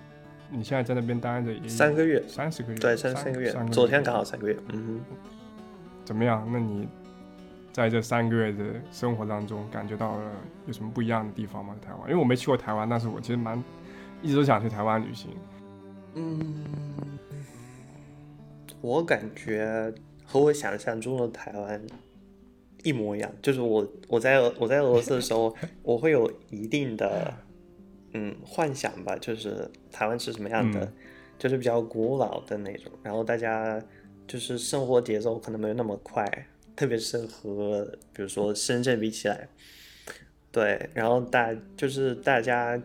[0.53, 5.01] 你现在在那边待着也三个月，三十个月，对，三三三个月，昨天刚好三个月，嗯
[6.05, 6.47] 怎么样？
[6.51, 6.87] 那你
[7.71, 10.31] 在这三个月的生活当中，感觉到了
[10.67, 11.75] 有什么不一样的地方吗？
[11.81, 13.61] 在台湾，因为我没去过台湾，但是我其实蛮
[14.21, 15.31] 一直都想去台湾旅行。
[16.13, 16.39] 嗯，
[18.79, 19.91] 我感觉
[20.23, 21.81] 和我想象中的台湾
[22.83, 27.33] 一模一样，就是我我在我在俄罗斯的时候，我会有一定的
[28.13, 30.93] 嗯幻想吧，就是台湾是什么样的，嗯。
[31.39, 33.84] 就是比较古老的那种，然后大家
[34.26, 36.23] 就是生活节奏可能没有那么快，
[36.73, 39.49] 特别是和比如说深圳比起来，
[40.52, 42.82] 对，然后大就是大家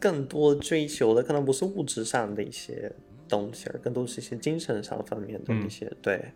[0.00, 2.90] 更多追求的可能不是物质上的一些
[3.28, 6.32] 东西，而更多是一些精神上方面的一些、对，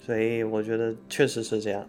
[0.00, 1.88] 所以我觉得确实是这样，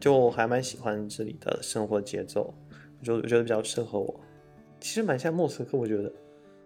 [0.00, 2.54] 就我还蛮喜欢这里的生活节奏，
[3.00, 4.20] 我就我觉得比较适合我。
[4.84, 6.12] 其实蛮像莫斯科，我觉得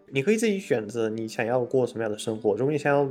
[0.08, 2.56] 你可以自己选择你想要过什么样的生活。
[2.56, 3.08] 如果你想要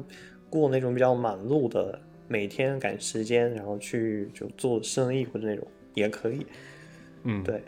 [0.50, 6.46] 过那种比较忙碌的，每天赶时间，然后去就做生意或者那种也可以，
[7.24, 7.64] 嗯，，对。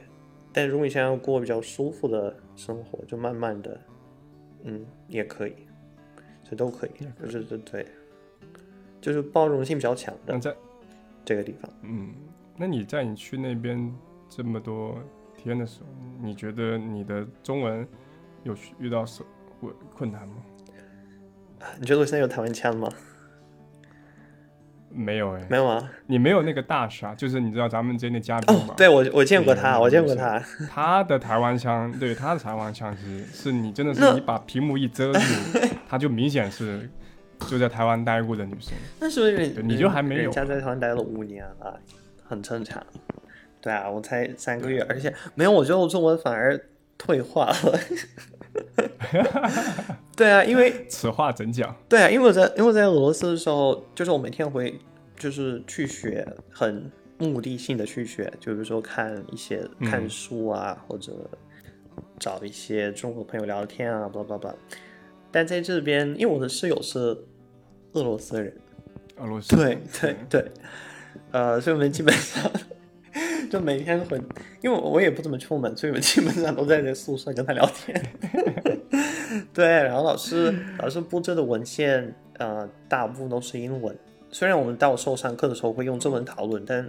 [0.52, 3.80] 但如果你想要过比较舒服的生活，就慢慢的，
[4.66, 5.54] 嗯，也可以，
[6.44, 7.86] 这都可以，就是对对，
[9.00, 10.38] 就是包容性比较强的
[11.24, 11.72] 这个地方。
[11.84, 12.14] 嗯，
[12.58, 13.96] 那你在你去那边
[14.28, 14.98] 这么多
[15.44, 15.88] 天的时候，
[16.22, 17.88] 你觉得你的中文
[18.44, 19.24] 有遇到什
[19.60, 20.36] 困困难吗？
[21.80, 22.90] 你觉得我现在有台湾腔吗？
[24.92, 25.92] 没有哎、没有啊。
[26.08, 28.68] 你没有那个大傻，就是你知道咱们今天的嘉宾吗？
[28.70, 30.40] 哦，对我我见过他，我见过他。
[30.68, 35.20] 他的台湾腔， 对他的台湾腔是是你真的是你把屏幕一遮住，
[35.88, 36.90] 他就明显是
[37.48, 38.74] 就在台湾待过的女生。
[39.00, 41.80] 那是不是你就还没有人家在台湾待了五年了，
[42.24, 42.84] 很正常。
[43.62, 46.60] 对啊，我才三个月，而且没有，我觉得我中文反而
[46.98, 47.80] 退化了。
[50.16, 51.76] 对啊，因为 此话怎讲？
[51.88, 54.80] 对啊，因为我在因为我在俄罗斯的时候，就是我每天会
[55.18, 61.14] 就是去学，很目的性的去学，就比如说看一些嗯看书啊，或者
[62.18, 64.56] 找一些中国朋友聊天啊，巴拉巴拉。
[65.32, 66.98] 但在这边，因为我的室友是
[67.94, 68.54] 俄罗斯人，
[69.18, 70.52] 俄罗斯对对对，
[71.32, 72.52] 呃，所以我们基本上
[73.50, 74.20] 就每天回，
[74.62, 78.04] 因为我也不怎么出门，所以我基本上都在这宿舍跟他聊天。
[79.54, 83.96] 对，然后老师 老师布置的文献，呃，大部分都是英文。
[84.32, 86.88] 虽然我们到时候上课的时候会用中文讨论，但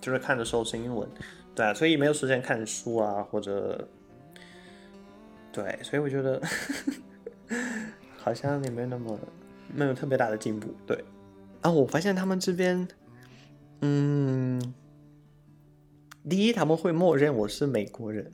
[0.00, 1.08] 就是看的时候是英文。
[1.54, 3.88] 对啊，所以没有时间看书啊，或者
[5.52, 6.40] 对，所以我觉得
[8.16, 9.18] 好像也没有那么
[9.74, 10.68] 没有特别大的进步。
[10.86, 11.02] 对。
[11.62, 12.86] 啊，我发现他们这边，
[13.80, 14.74] 嗯，
[16.28, 18.32] 第一他们会默认我是美国人，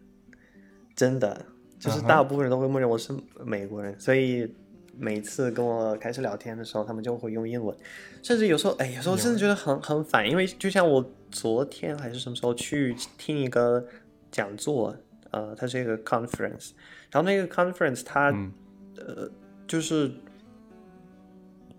[0.95, 1.47] 真的，
[1.79, 3.13] 就是大部分人都会默认我是
[3.45, 4.53] 美国人，所以
[4.97, 7.77] 每次跟我开始聊天的时候，他们就会用英文，
[8.23, 13.85] 甚至有时候，哎，有时候真的觉得很很烦，因为就像我昨天还是什么时候去听一个
[14.31, 14.97] 讲座，
[15.31, 16.71] 呃，它是一个 conference，
[17.11, 18.53] 然后那个 conference 它、嗯。
[18.95, 19.29] 呃
[19.67, 20.11] 就是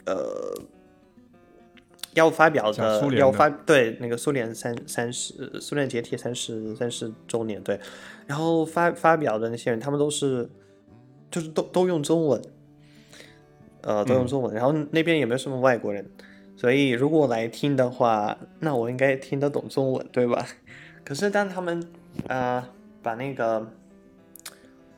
[0.06, 0.52] 呃
[2.16, 7.80] 要发表的要发对那个苏联三三十苏联解体三十三十周年对，
[8.28, 10.50] 然后发发表的那些人他们都是
[11.32, 12.42] 就是都都用中文，
[13.82, 16.08] 呃都用中文，然后那边也没有什么外国人，
[16.56, 20.46] 所以如果来听的话，那我应该听得懂中文对吧？
[21.04, 21.84] 可是当他们
[22.28, 22.64] 呃
[23.02, 23.68] 把那个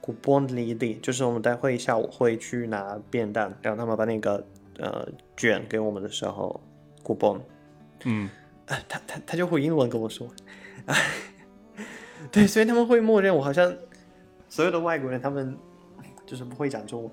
[0.01, 4.45] 古邦的一地，就是我们待会下午会去拿便当，然后他们把那个
[4.77, 6.61] 呃卷给我们的时候，
[7.05, 7.39] 古邦，
[8.05, 8.27] 嗯，
[8.65, 10.27] 啊，他他他就会英文跟我说，
[10.87, 10.95] 啊，
[12.33, 13.71] 对，所以他们会默认我好像
[14.49, 15.55] 所有的外国人他们
[16.25, 17.11] 就是不会讲中文，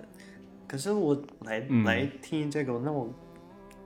[0.67, 1.85] 可是我来、嗯。
[1.85, 3.13] 来听这个，那我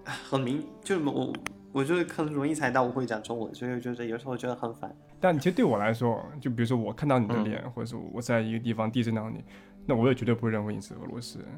[0.05, 1.33] 啊很明，就我
[1.73, 4.95] 我就是很容易猜到我会讲中文，所以就是有时候觉得很烦。
[5.19, 7.45] 但其实对我来说，就比如说我看到你的嗯。
[7.45, 9.43] 脸，或者说我在一个地方第一次到你，
[9.85, 11.49] 那我也绝对不会认为你是俄罗斯人，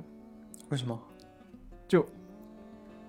[0.70, 0.98] 为什么？
[1.87, 2.06] 就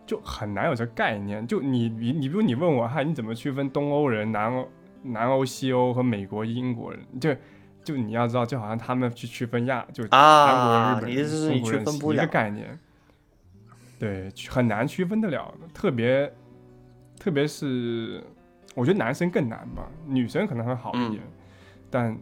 [0.09, 1.45] 就很难有这个概念。
[1.45, 4.67] 就你你你，比如你问我，嗨，你怎么区分东欧人、南欧、
[5.03, 6.99] 南欧、西欧和美国、英国人？
[7.21, 7.35] 就
[7.83, 12.31] 就你要知道，就好像他们去区分亚，就韩国日，本中国人一个？
[12.31, 12.79] 概念。
[13.99, 16.33] 对，很难区分得了，特别
[17.19, 18.23] 特别是
[18.73, 21.21] 我觉得男生更难吧，女生可能会好嗯一点，
[21.91, 22.17] 但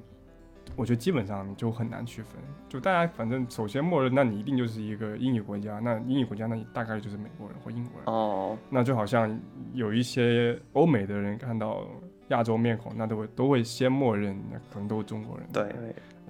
[0.76, 2.34] 我觉得基本上就很难区分。
[2.70, 8.14] 就大家反正首先默认，那你一定就是一个英语国家，那英语国家那你大概就是美国人或英国人。
[8.14, 9.40] 哦，那就好像
[9.74, 11.88] 有一些欧美的人看到
[12.28, 15.48] 亚洲面孔，那都会都会先默认那可能都是中国人。
[15.54, 15.66] 对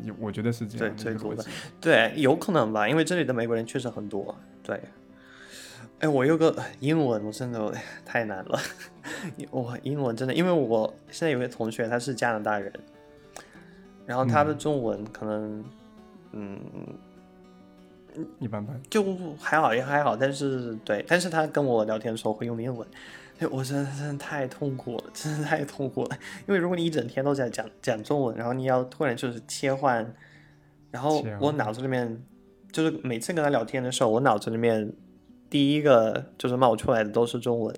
[0.04, 1.43] 有我觉得是这样最多的。
[1.82, 4.36] 对，有可能吧，因为这里的美国人确实很多。
[4.62, 4.80] 对，
[6.00, 7.73] 哎，我有个英文，我真的
[8.06, 8.60] 太难了。
[9.50, 12.71] 我英文真的，因为我现在有个同学他是加拿大人，
[14.08, 15.63] 然后他的中文可能，
[16.32, 16.60] 嗯，
[18.39, 18.82] 一般般。
[18.89, 19.04] 就
[19.38, 22.88] 还好也还好，但是对，但是他跟我聊天的时候会用英文，
[23.38, 26.17] 对我真的真的太痛苦了，真的太痛苦了。
[26.48, 30.15] 因为如果你一整天都在讲讲中文，然后你要突然就是切换，
[30.89, 32.24] 然后我脑子里面
[32.72, 34.89] 就是每次跟他聊天的时候，我脑子里面
[35.50, 37.76] 第一个就是冒出来的都是中文，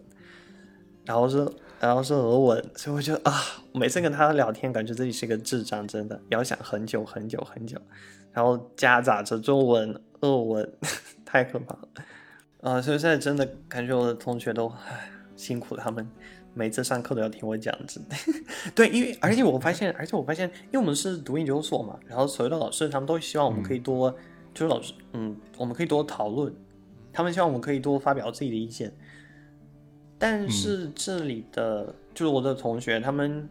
[1.10, 3.34] 然后是然后是俄文，所以我觉得啊，
[3.74, 7.76] 每次跟他聊天，感觉自己是个智障，真的要想很久很久很久。
[8.32, 10.72] 然后夹杂着中文、俄文，
[11.26, 11.88] 太可怕了。
[12.62, 16.08] 啊、所以现在真的感觉我的同学都唉辛苦他们，
[16.54, 18.16] 每次上课都要听我讲，真的。
[18.76, 24.12] 对，因为而且我发现，而且我发现，因为我们是读研究所嘛，然后所有的老师他们都希望我们可以多，
[24.54, 26.54] 就是老师，嗯，我们可以多讨论，
[27.12, 28.94] 他们希望我们可以多发表自己的意见。
[30.20, 33.50] 但是这里的、就是我的同学，他们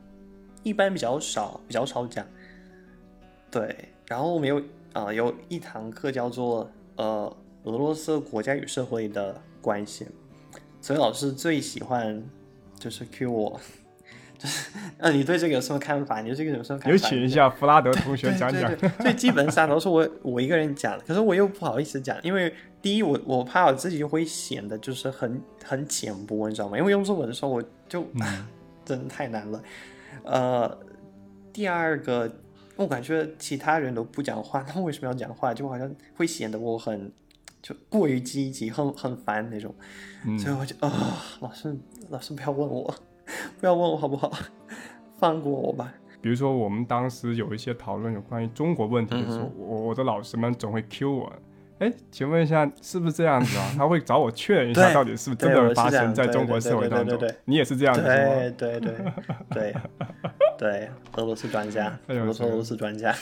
[0.63, 2.25] 一般比较少，比较少讲。
[3.51, 10.07] 对，然后我们有啊、有一堂课叫做呃俄罗斯国家与社会的关系，
[10.81, 12.23] 所以老师最喜欢
[12.79, 13.59] 就是 cue 我，
[14.39, 16.21] 就是呃你对这个有什么看法？
[16.21, 16.93] 你对这个有什么看法？
[16.93, 18.71] 有请一下弗拉德同学讲讲。
[18.71, 26.79] 对对对，所以基本上都是我我一个人讲，可是我又不好意思讲，因为第一我我怕我自己会显得就是很很浅薄，你知道吗？
[26.79, 28.47] 因为用中文的时候我就、嗯
[28.87, 29.63] 真的太难了。
[30.25, 30.79] 呃，
[31.53, 32.31] 第二个
[32.77, 35.53] 我感觉其他人都不讲话，那为什么要讲话？
[35.53, 37.13] 就好像会显得我很
[37.61, 39.75] 就过于积极，很很烦那种。
[40.25, 40.91] 嗯所以我就啊、
[41.41, 41.77] 老师
[42.09, 42.95] 老师不要问我，
[43.61, 44.31] 不要问我好不好？
[45.19, 45.93] 放过我吧。
[46.21, 51.33] 比如说我们当时有一些讨论有关于中国问题的嗯时候，我我的老师们总会 Q 我，
[51.79, 53.73] 哎，请问一下是不是这样子啊？
[53.77, 57.17] 他会找我确认一下到底是不是真的发生在中国社会当中。
[57.45, 58.15] 你也是这样子是吗？
[58.15, 58.95] 对对对
[59.51, 59.75] 对
[60.59, 63.15] 对，俄罗斯专家，哎呦这个俄罗斯俄罗斯专家，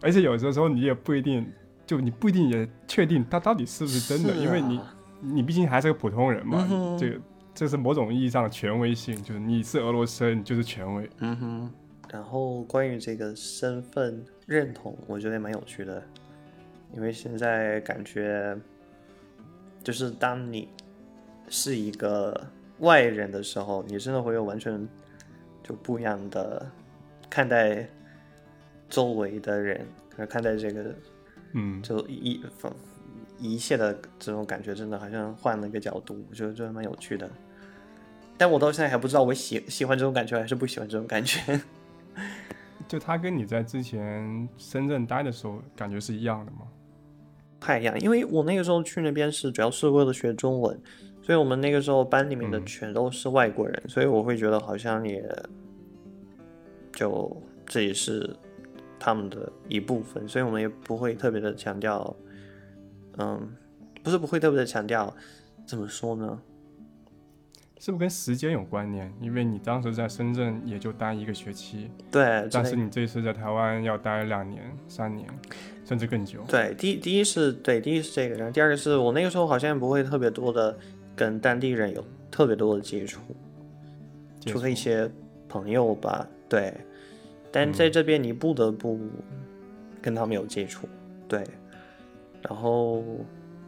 [0.00, 1.44] 而且有的时候你也不一定，
[1.84, 4.80] 就你不一定也确定他到底是不是真的，啊因为你
[5.20, 7.20] 你毕竟还是个普通人嘛，嗯这个
[7.60, 11.10] 这是某种意义上的权威性，就是你是俄罗斯人，你就是权威。
[11.18, 11.70] 嗯哼。
[12.10, 16.02] 然后关于这个身份认同，我觉得也蛮有趣的，
[16.94, 18.56] 因为现在感觉，
[19.84, 20.70] 就是当你
[21.50, 22.34] 是一个
[22.78, 24.88] 外人的时候，你真的会有完全
[25.62, 26.66] 就不一样的
[27.28, 27.86] 看待
[28.88, 30.94] 周围的人，和看待这个
[31.52, 32.74] 嗯，就一放
[33.38, 37.30] 一切的这种感觉，真的好像换了一个角度，我觉得真的蛮有趣的。
[38.40, 41.60] 但我到现在还不知道我喜喜欢这种感觉还是不喜欢这种感觉。
[42.88, 46.60] 就他跟你在之前深圳待的时候感觉是一样的吗？
[47.58, 50.80] 不太一样，因为我那个时候去那边是主要是为了学中文，
[51.20, 55.22] 所以我们那个时候班里面的嗯全都是外国人，所以我会觉得好像也
[56.94, 58.34] 就这也是
[58.98, 62.16] 他们的一部分，所以我们也不会特别的强调，
[63.18, 63.54] 嗯，
[64.02, 65.14] 不是不会特别的强调，
[65.66, 66.40] 怎么说呢？
[67.80, 69.10] 是不是跟时间有关联？
[69.22, 75.26] 因为你当时在深圳也就待一个学期，对，但是你这次在台湾要待两年、三年，
[75.86, 76.44] 甚至更久。
[76.46, 80.78] 对，第一第一是对，第一是这个，然后第二个是我那个时候好像不会特别多的
[81.16, 83.22] 跟当地人有特别多的接触，
[84.40, 85.10] 接除非一些
[85.48, 86.74] 朋友吧，对。
[87.50, 89.00] 但在这边你不得不
[90.02, 90.86] 跟他们有接触，
[91.26, 91.42] 对。
[92.42, 93.02] 然后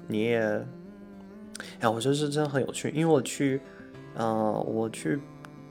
[0.07, 0.39] 你也，
[1.81, 3.61] 哎，我觉得是真的很有趣，因为我去，
[4.17, 5.19] 嗯我去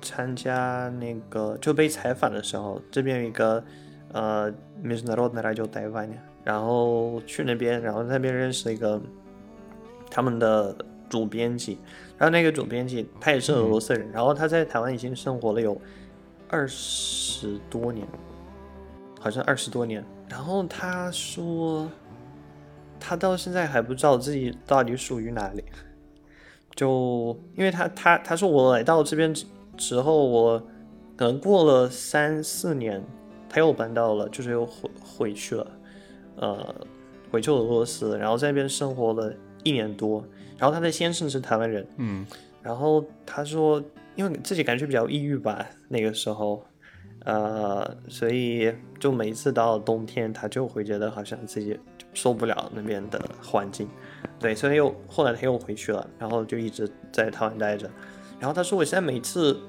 [0.02, 3.64] 参加那个就被采访的时候这边有一个
[4.12, 4.52] 呃
[4.84, 6.10] miss narrator 叫 davida
[6.44, 9.00] 然后去那边然后那边认识了一个
[10.10, 10.76] 他们的
[11.10, 11.78] 主编辑
[12.18, 15.80] 然后那个主编辑他也是俄罗斯人然后他在台湾已经生活了有
[16.50, 18.08] 二十多年
[19.20, 20.04] 好像二十多年。
[20.32, 21.92] 然后他说
[22.98, 25.64] 他到现在还不知道自己到底属于哪里。
[26.76, 29.46] 就因为他他他说我来到这边之
[29.78, 30.60] 之后，我
[31.16, 33.04] 可能过了三四年，
[33.50, 35.68] 他又搬到了，就是又回回去了。
[36.38, 36.76] 呃，
[37.30, 39.32] 回去俄罗斯，然后在那边生活了
[39.64, 40.24] 一年多，
[40.58, 42.26] 然后他的先生是台湾人，嗯，
[42.64, 43.84] 然后他说，
[44.16, 46.64] 因为自己感觉比较抑郁吧，那个时候，
[47.26, 51.78] 呃，所以就每一次到冬天，他就会觉得好像自己
[52.14, 53.88] 受不了那边的环境，
[54.40, 57.90] 对，所以又后来他又回去了，然后就一直在台湾待着，
[58.40, 59.60] 然后他说，我现在每次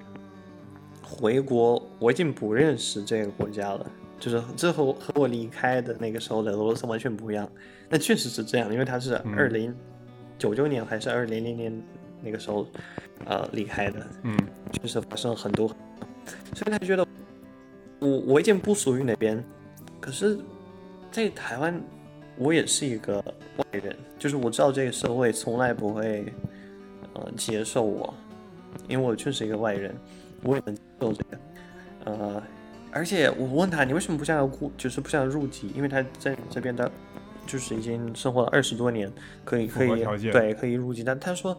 [1.02, 3.86] 回国，我已经不认识这个国家了。
[4.18, 7.50] 就是这和和我离开的那个时候的俄罗斯完全不一样，
[7.88, 9.74] 那确实是这样，因为他是二零
[10.38, 11.82] 九九年还是二零零年
[12.22, 12.64] 那个时候，
[13.24, 14.36] 呃离开的，嗯，
[14.70, 15.66] 确实发生了很多，
[16.54, 17.04] 所以他觉得
[17.98, 19.44] 我我已经不属于那边，
[20.00, 20.38] 可是，
[21.10, 21.82] 在台湾
[22.36, 23.22] 我也是一个
[23.56, 26.32] 外人，就是我知道这个社会从来不会
[27.14, 28.12] 呃接受我，
[28.88, 29.94] 因为我确实一个外人，
[30.42, 31.38] 我也能接受这个，
[32.04, 32.42] 呃。
[32.94, 35.72] 而且我问他，你为什么不想要入，就是不想要入籍？
[35.74, 36.92] 因为他在这边的，
[37.46, 39.10] 就是已经生活了二十多年，
[39.46, 41.02] 可以可以对可以入籍。
[41.02, 41.58] 但他说，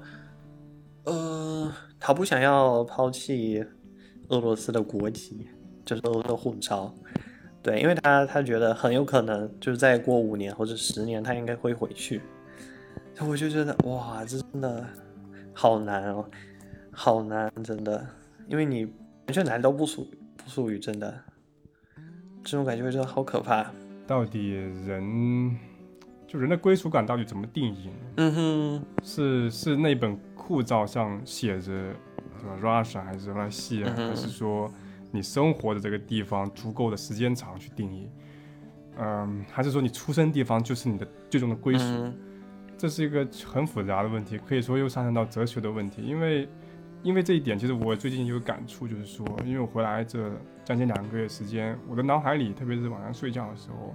[1.06, 3.66] 呃，他不想要抛弃
[4.28, 5.48] 俄罗斯的国籍，
[5.84, 6.94] 就是俄罗斯的护照。
[7.64, 12.22] 对，因为他他觉得很有可能就是再过五年或者十年，他应该会回去。
[13.20, 14.86] 我就觉得哇，这真的
[15.54, 16.30] 好难哦，
[16.92, 18.06] 好难，真的，
[18.48, 20.06] 因为你完全难都不属。
[20.36, 21.22] 不属于真的，
[22.44, 23.72] 这种感觉会觉得好可怕。
[24.06, 25.58] 到底人，
[26.28, 27.94] 就人的归属感到底怎么定义呢？
[28.18, 34.70] 嗯哼，是是那本护照上写着，对吧？Russia 还是 Russia，还是说
[35.14, 38.10] 你生活的这个地方足够的时间长去定义？
[38.98, 42.12] 嗯，还是说你出生地方就是你的最终的归属？
[42.78, 46.50] 这是一个很复杂的问题，可以说又上升到哲学的问题，因为。
[47.04, 50.32] 因为这一点，其实我最近有感触，就是说，因为我回来这
[50.64, 53.94] 将近两个月时间，我的脑海里，特别是晚上睡觉的时候，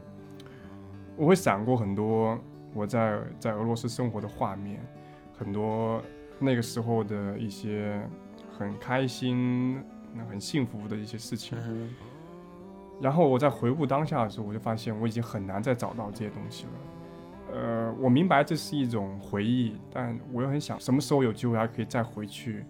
[1.16, 2.38] 我会闪过很多
[2.74, 4.78] 我在在俄罗斯生活的画面，
[5.38, 6.02] 很多
[6.38, 7.98] 那个时候的一些
[8.58, 9.82] 很开心、
[10.28, 11.56] 很幸福的一些事情。
[13.00, 16.70] 然后我在回顾当下的时候，我就发现我已经很难再找到这些东西了。
[17.54, 22.64] 呃，我明白这是一种回忆，但我又很想什么时候有机会还可以再回去。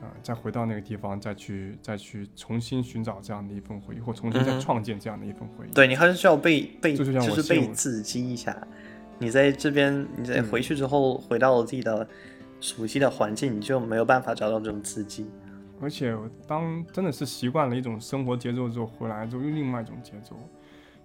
[0.00, 5.74] 啊，再回到那个地方，再去再去重新寻找这样的一份回忆，或重新再创建这样的一份回忆。
[5.74, 8.56] 对你还是需要被被就是被刺激一下。
[9.18, 12.06] 你在这边，你在回去之后，回到了自己的
[12.60, 15.26] 熟悉的环境，你就没有办法找到这种刺激。
[15.80, 16.16] 而且
[16.46, 20.36] 当真的是习惯了一种生活节奏之后，回来之后又另外一种节奏。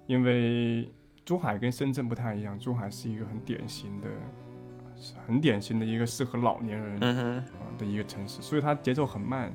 [0.07, 0.91] 因为
[1.23, 4.07] 珠海跟深圳不太一样，珠海是一个很典型的。
[5.27, 7.43] 很典型的一个适合老年人啊
[7.77, 9.53] 的一个城市，所以它节奏很慢，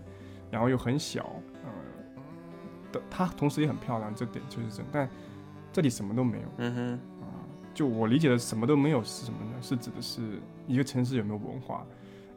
[0.50, 1.24] 然后又很小，
[1.64, 1.70] 呃，
[2.92, 4.84] 的它同时也很漂亮，这点就是真。
[4.92, 5.08] 但
[5.72, 6.92] 这里什么都没有，嗯哼，
[7.22, 7.32] 啊，
[7.72, 9.52] 就我理解的什么都没有是什么呢？
[9.62, 11.86] 是指的是一个城市有没有文化？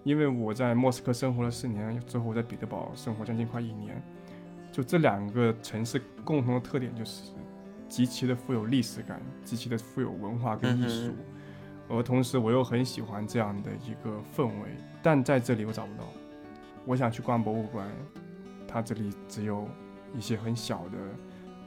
[0.03, 4.01] 因为我在莫斯科生活了四年，之后我在彼得堡生活将近快一年，
[4.71, 7.31] 就这两个城市共同的特点就是
[7.87, 11.13] 极其的富有历史感，极其的富有文化跟艺术。
[11.89, 14.69] 而同时，我又很喜欢这样的一个氛围，
[15.03, 16.05] 但在这里我找不到。
[16.85, 17.85] 我想去逛博物馆，
[18.65, 19.67] 它这里只有
[20.15, 20.97] 一些很小的、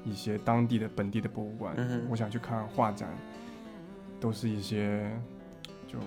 [0.03, 1.77] 一些当地的本地的博物馆。
[2.09, 3.11] 我想去看画展，
[4.19, 5.11] 都是一些
[5.87, 5.99] 就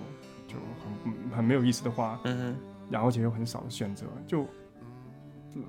[0.58, 2.18] 就很很没有意思的画。
[2.90, 4.06] 然后且又很少的选择。
[4.26, 4.46] 就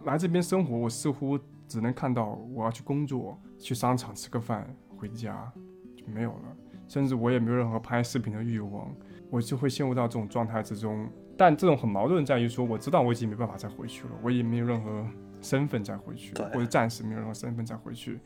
[0.05, 1.37] 来这边生活，我似乎
[1.67, 5.51] 只能看到我要去工作、去商场吃个饭、回家，
[5.95, 6.55] 就没有了。
[6.87, 8.89] 甚至我也没有任何拍视频的欲望，
[9.29, 11.07] 我就会陷入到这种状态之中。
[11.37, 15.05] 但这种很矛盾在于说，我知道我已经没办法再回去了，我也没有任何
[15.41, 18.19] 身份再回去，或者暂时没有任何身份再回去。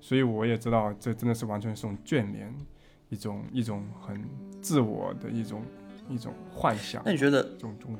[0.00, 2.54] 所以我也知道，这真的是完全是种眷恋，
[3.08, 4.22] 一种一种很
[4.60, 5.62] 自我的一种
[6.08, 7.02] 一种幻想。
[7.04, 7.48] 那你觉得，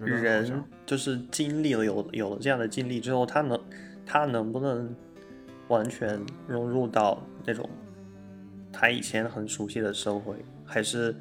[0.01, 3.61] 人就是经历了有有了这样的经历之后，他能
[4.05, 4.95] 他能不能
[5.69, 7.69] 完全融入到那种？
[8.73, 11.15] 他以前很熟悉的社会，还是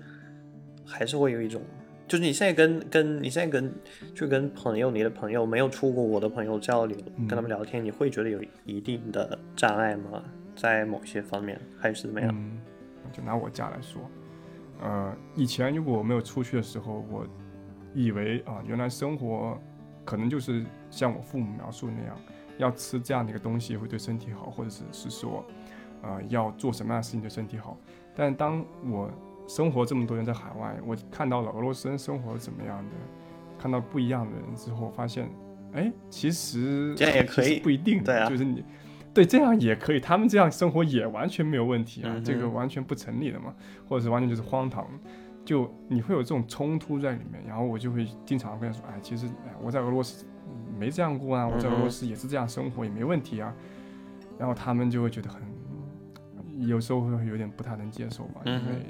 [0.85, 1.61] 还是会有一种，
[2.07, 3.71] 就是你现在跟跟你现在跟
[4.15, 10.23] 就跟朋友，你的朋友没有出过国的朋友交流，跟他们聊天，你会觉得有一定的障碍吗？
[10.55, 12.33] 在某些方面还是怎么样？
[13.11, 14.01] 就拿我家来说，
[14.79, 17.25] 呃，以前如果我没有出去的时候，我
[17.93, 19.57] 以为啊，原来生活
[20.05, 22.17] 可能就是像我父母描述那样，
[22.57, 25.45] 要吃这样的一个东西会对身体好，或者是是说，
[26.01, 27.77] 呃，要做什么样的事情对身体好。
[28.15, 29.09] 但当我
[29.47, 32.91] 生活这么多年在海外，我看到了俄罗斯人生活怎么样的，
[33.59, 35.29] 看到不一样的人之后，发现，
[35.73, 38.63] 哎，其实这样也可以，不一定，对啊，就是你。
[39.13, 43.53] 对，这样也可以，他们这样生活也完全没有问题啊，这个完全不成立的嘛，
[43.85, 44.87] 或者是完全就是荒唐，
[45.43, 49.27] 就你会有这种冲突在里面，然后我就会经常跟他说，哎，其实
[49.61, 50.25] 我在俄罗斯
[50.79, 53.53] 没这样过啊，我在俄罗斯也是这样生活，也没问题啊，
[54.39, 55.41] 然后他们就会觉得很，
[56.65, 58.85] 有时候会有点不太能接受嘛，因为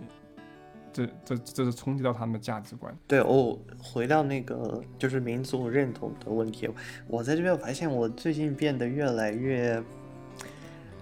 [0.94, 2.96] 这这这是冲击到他们的价值观。
[3.08, 6.70] 对，我回到那个就是民族认同的问题，
[7.08, 9.82] 我在这边发现我最近变得越来越。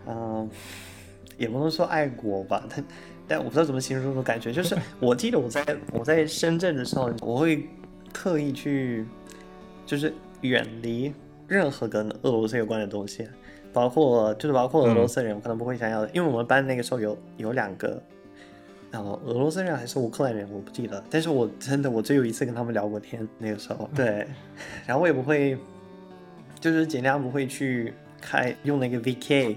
[0.08, 0.50] 嗯，
[1.38, 2.86] 也不能说爱国吧，但
[3.28, 4.52] 但我不知道怎么形容这种感觉。
[4.52, 7.68] 就是 我记得我在我在深圳的时候，我会
[8.12, 9.06] 特意去，
[9.86, 11.14] 就是远离
[11.48, 13.28] 任何跟俄罗斯有关的东西，
[13.72, 18.02] 包括就是包括俄罗斯人，我可能不会想要，因为我们班那个时候有有两个，
[18.90, 21.04] 然后俄罗斯人还是乌克兰人，我不记得。
[21.10, 24.26] 但是我真的我只有一次跟他们聊过天，那个时候对，
[24.88, 25.56] 然后我也不会，
[26.60, 29.56] 就是尽量不会去开用那个 VK。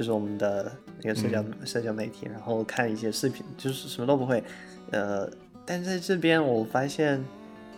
[0.00, 0.72] 就是我们的
[1.02, 4.42] 那个社交社交媒体，然后看一些视频，就是什么都不会，
[4.92, 5.28] 呃，
[5.66, 7.22] 但在这边我发现，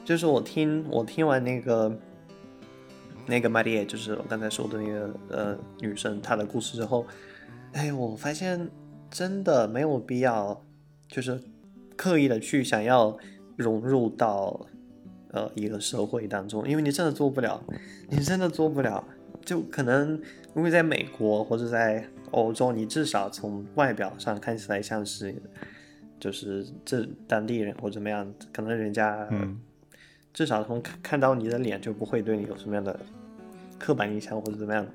[0.04, 1.92] 就是我听我听完那个
[3.26, 7.04] 那个玛丽亚，就是我刚才说的那个呃女生她的故事之后，
[7.72, 8.70] 哎，我发现
[9.10, 10.64] 真的没有必要，
[11.08, 11.40] 就是
[11.96, 13.18] 刻意的去想要
[13.56, 14.64] 融入到
[15.32, 17.60] 呃一个社会当中，因为你真的做不了，
[18.10, 19.04] 你真的做不了。
[19.44, 20.22] 就可能
[20.54, 25.34] 因为在美国或者在欧洲，你至少从外表上看起来像是，
[26.18, 29.28] 就是这当地人或怎么样，可能人家
[30.34, 32.98] 至少从看看到你的脸就不会对你有什么样的
[33.78, 34.86] 刻板印象或者怎么样。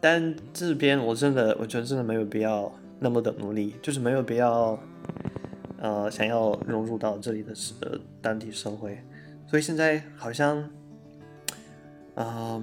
[0.00, 4.78] 但这边我真的我觉得真的没有必要那么的努力，就是没有必要
[5.78, 8.98] 呃想要融入到这里的呃当地社会，
[9.46, 10.70] 所以现在好像。
[12.16, 12.60] 啊，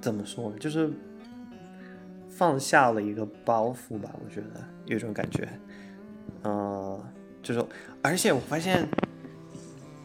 [0.00, 0.56] 怎么说呢？
[0.58, 0.90] 就是
[2.28, 5.48] 放下了一个包袱吧，我觉得有一种感觉。
[6.42, 6.98] 呃，
[7.42, 7.62] 就是，
[8.02, 8.88] 而且我发现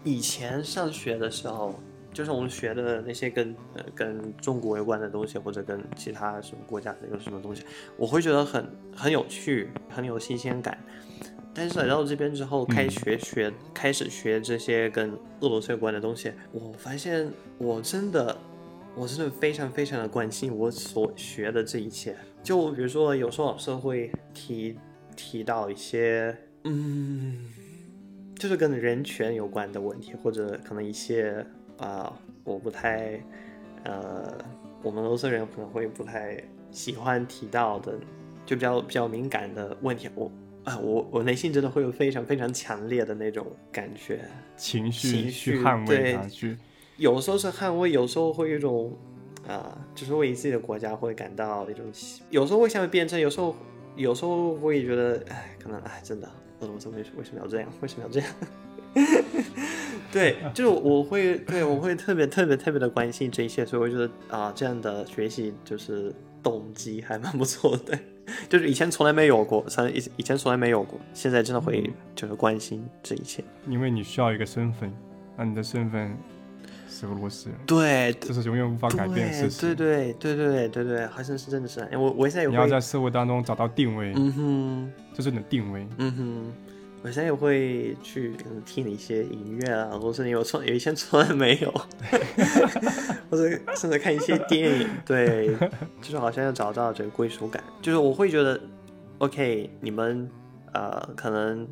[0.03, 1.79] 以前上学的时候，
[2.11, 7.63] 就是我们学的那些跟呃跟中国有关的东西，或者跟其他什么国家的有什么东西，
[7.95, 10.77] 我会觉得很很有趣，很有新鲜感。
[11.53, 18.37] 但是来到这边之后，开学学，开始学这些跟俄罗斯有关的东西，我发现我真的，
[18.95, 22.15] 我真的非常非常的关心我所学的这一切。
[22.41, 24.77] 就比如说，有时候老师会提
[25.15, 27.49] 提到一些，嗯，
[28.35, 31.45] 就是跟人权有关的问题，或者可能一些
[31.77, 32.11] 啊，
[32.43, 33.21] 我不太，
[33.83, 34.37] 呃，
[34.81, 36.41] 我们俄罗斯人可能会不太
[36.71, 37.93] 喜欢提到的，
[38.45, 40.31] 就比较比较敏感的问题，我。
[40.65, 44.25] 啊，我我内心真的会有非常非常强烈的那种感觉，
[44.57, 46.57] 情绪情绪捍卫它，去
[46.97, 48.95] 有时候是捍卫，有时候会有一种
[49.47, 51.85] 啊，就是为自己的国家会感到一种，
[52.29, 53.55] 有时候会想变成，有时候
[53.95, 56.29] 有时候会觉得，哎，可能哎，真的，
[56.61, 57.69] 俄罗斯为为什么要这样？
[57.81, 58.29] 为什么要这样？
[60.11, 67.97] 对，就我会对我会特别特别特别的关心这一切，所以我觉得啊，这样的学习就是动机还蛮不错的。
[68.49, 74.91] 就是以前从来没有过，从以以前从来没有过，现在真的会就是关心这一切，因为你需要一个身份，
[75.37, 76.17] 那你的身份
[76.95, 86.53] 是俄罗斯人，对，这是永远无法改变的事情，对对对对对对，好像是真的是，我我现在你要在社会当中找到定位，嗯哼，这是你的定位，嗯哼。
[87.03, 88.33] 我现在也会去
[88.65, 91.71] 听一些音乐啊，或者有从有以前从来没有，
[93.29, 95.55] 或者甚至看一些电影，对，
[96.01, 97.63] 就是好像要找到这个归属感。
[97.79, 98.59] 就是我会觉得
[99.19, 100.27] ，OK，你们
[100.73, 101.67] 呃可能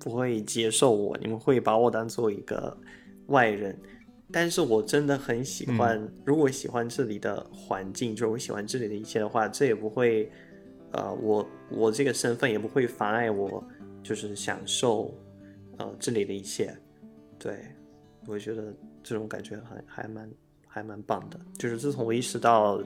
[0.00, 2.76] 不会接受我，你们会把我当做一个
[3.26, 3.78] 外人，
[4.32, 6.06] 但是我真的很喜欢。
[6.24, 10.30] 如果喜欢这里的环境，就是我喜欢这里的一切的话，这也不会
[10.92, 13.62] 呃，我我这个身份也不会妨碍我。
[14.02, 15.12] 就是享受，
[15.78, 16.72] 呃，这里的一切，
[17.40, 17.66] 对，
[18.24, 18.72] 我觉得
[19.02, 20.30] 这种感觉还还蛮
[20.64, 21.40] 还蛮棒的。
[21.58, 22.80] 就是自从我意识到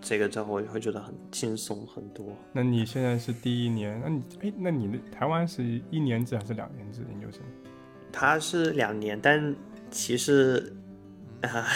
[0.00, 2.34] 这个之后，我会觉得很轻松很多。
[2.54, 7.42] 那你现在是第一年，那你哎，那你的台湾是一年制还是两年制研究生？
[8.10, 9.54] 他是两年，但
[9.90, 10.74] 其实
[11.42, 11.66] 啊，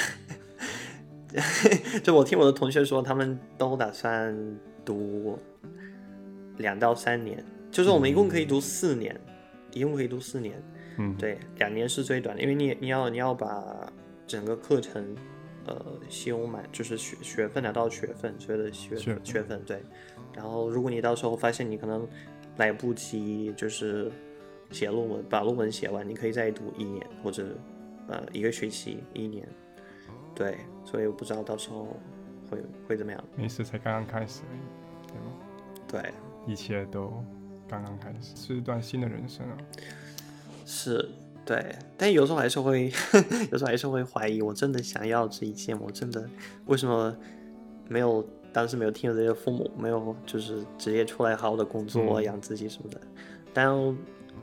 [2.02, 4.34] 就我听我的同学说，他们都打算
[4.84, 5.38] 读。
[6.58, 9.14] 两到三年，就是我们一共可以读四年，
[9.74, 10.54] 一共可以读四年。
[10.96, 13.92] 嗯，对，两年是最短的，因为你你要你要把
[14.26, 15.04] 整个课程，
[15.66, 19.82] 呃，修满，就是学学分拿到学分，所有的学学分对。
[20.34, 22.08] 然后如果你到时候发现你可能
[22.56, 24.10] 来不及，就是
[24.70, 27.44] 写论文，把论文写完，你可以再读一年或者
[28.08, 29.46] 呃一个学期一年。
[30.34, 31.96] 对，所以我不知道到时候
[32.50, 33.24] 会会怎么样。
[33.36, 35.32] 没事，才刚刚开始而已，对吗？
[35.88, 37.10] 对，一切都
[37.66, 39.56] 刚刚开始，是一段新的人生啊。
[40.66, 41.08] 是，
[41.44, 42.92] 对，但有时候还是会，
[43.50, 45.80] 有时候还是会怀疑，我真的想要这一切吗？
[45.84, 46.28] 我真的
[46.66, 47.16] 为什么
[47.88, 53.00] 没有当时没有听了这些父母，没有就是直接出来好好的工作、嗯养自己什么的？
[53.54, 53.68] 但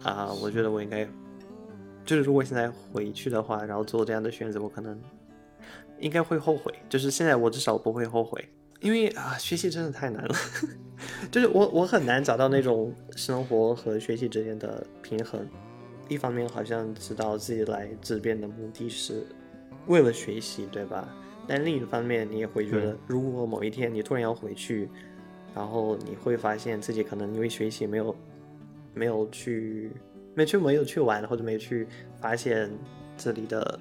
[0.02, 1.08] 啊、我觉得我应该，
[2.06, 5.00] 就是如果现在回去的话，然后做这样的选择，我可能
[6.00, 6.74] 应该会后悔。
[6.90, 8.44] 就是现在我至少不会后悔，
[8.82, 10.36] 因为啊，学习真的太难了。
[11.32, 15.48] 就是我我很难找到那种生活和学习之间的平衡。
[16.10, 19.26] 一方面好像知道自己来这边的目的是
[19.88, 21.08] 为了学习，对吧？
[21.48, 24.90] 但另一方面，你也会觉得，如果某一天你突然要回去，
[25.56, 28.16] 然后你会发现自己可能因为学习没有
[28.94, 29.92] 没有去
[30.34, 31.88] 没去没有去玩，或者没去
[32.20, 32.70] 发现
[33.18, 33.80] 这里的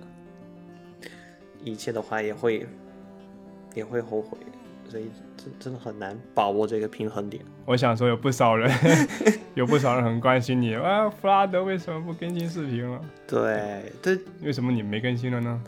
[1.65, 2.67] 一切的话，也会
[3.75, 4.39] 也会后悔。
[4.89, 7.43] 所以真真的很难把握这个平衡点。
[7.65, 8.71] 我想说，有不少人，
[9.55, 13.01] 有不少人很关心你啊，弗拉德为什么不更新视频了？
[13.27, 15.63] 对，这为什么你没更新了呢？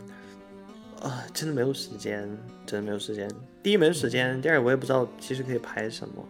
[1.01, 2.21] 啊，真的没有时间，
[2.67, 3.27] 真的没有时间。
[3.63, 6.23] 第一没有时间，第二我也不知道其实可以拍什么。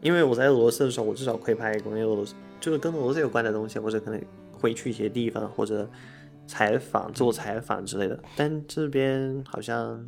[0.00, 4.20] 因为我在俄罗斯的时候，我至少可以拍一个，因为俄罗斯，就是跟俄罗斯有关的东西，或者可能
[4.52, 5.88] 会去一些地方，或者
[6.46, 8.18] 采访、做采访之类的。
[8.36, 10.04] 但这边好像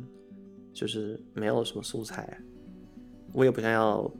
[0.73, 2.37] 就是没有什么素材，
[3.33, 4.11] 我也不想要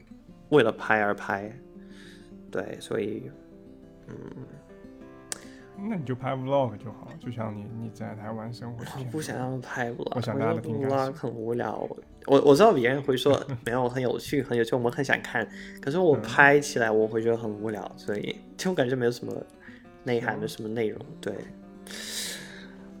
[0.50, 1.52] 为了拍而拍，
[2.50, 3.30] 对，所以
[4.08, 4.14] 嗯
[5.82, 11.88] 那你就拍 vlog 就好，就像你你在台湾生活的我不想要拍 vlog，我想大家都觉得 vlog 很无聊。
[12.26, 15.46] 我我知道别人会说没有很有趣，很有趣，我们很想看。
[15.80, 19.32] 可是我嗯拍起来我会觉得很无聊，所以就感觉没有什么
[20.04, 21.00] 内涵，嗯没什么内容。
[21.20, 21.34] 对，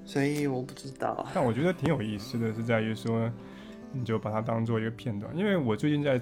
[0.04, 1.26] 所以我不知道。
[1.34, 3.30] 但我觉得挺有意思的，是在于说，
[3.92, 5.36] 你就把它当做一个片段。
[5.36, 6.20] 因为我最近在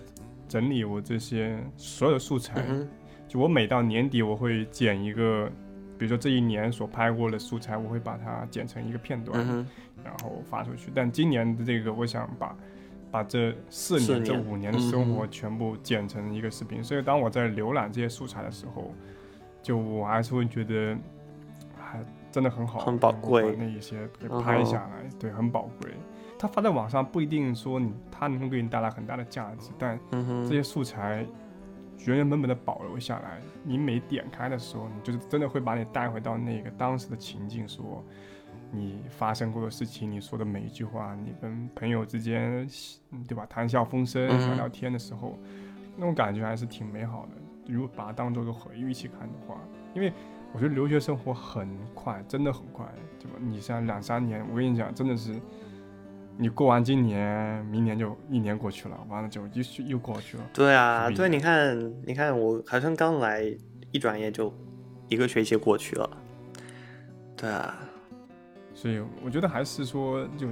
[0.48, 2.88] 整理我这些所有的素材，嗯，
[3.28, 5.50] 就我每到年底我会剪一个，
[5.96, 9.66] 比如说这一年所拍过的素材，我会把它剪成一个片段，嗯，
[10.04, 10.90] 然后发出去。
[10.94, 12.56] 但今年的这个，我想把
[13.10, 16.82] 把这四年、年这五年的生活嗯全部剪成一个视频。
[16.82, 18.92] 所以当我在浏览这些素材的时候，
[19.62, 20.96] 就我还是会觉得
[21.78, 22.00] 还
[22.30, 25.90] 真的很好，很宝贵把那一些给嗯拍下来，对，很宝贵。
[26.38, 29.98] 它发在网上不一定说你它能够给你带来很大的价值，但
[30.44, 31.26] 这些素材
[32.06, 38.04] 原原本本的保留下来，你每点开的时候，你就是真的会把你带回到那个当时的情境，说
[38.70, 42.68] 你发生过的事情，你说的每一句话，你跟朋友之间，
[43.10, 45.38] 嗯对吧，谈笑风生、嗯聊聊天的时候，
[45.96, 47.72] 那种感觉还是挺美好的。
[47.72, 49.58] 如果把它当做个回忆去看的话，
[49.94, 50.12] 因为
[50.52, 52.86] 我觉得留学生活很快，真的很快，
[53.18, 53.38] 对吧？
[53.40, 55.34] 你像两三年，我跟你讲，真的是。
[56.40, 60.44] 你过完今年，明年就一年过去了，完了就又又过去了。
[60.54, 63.42] 对啊，对，你看，你看，我好像刚来，
[63.90, 64.54] 一转眼就
[65.08, 66.08] 一个学期过去了。
[67.36, 67.74] 对啊，
[68.80, 70.46] 所以我觉得还是说，就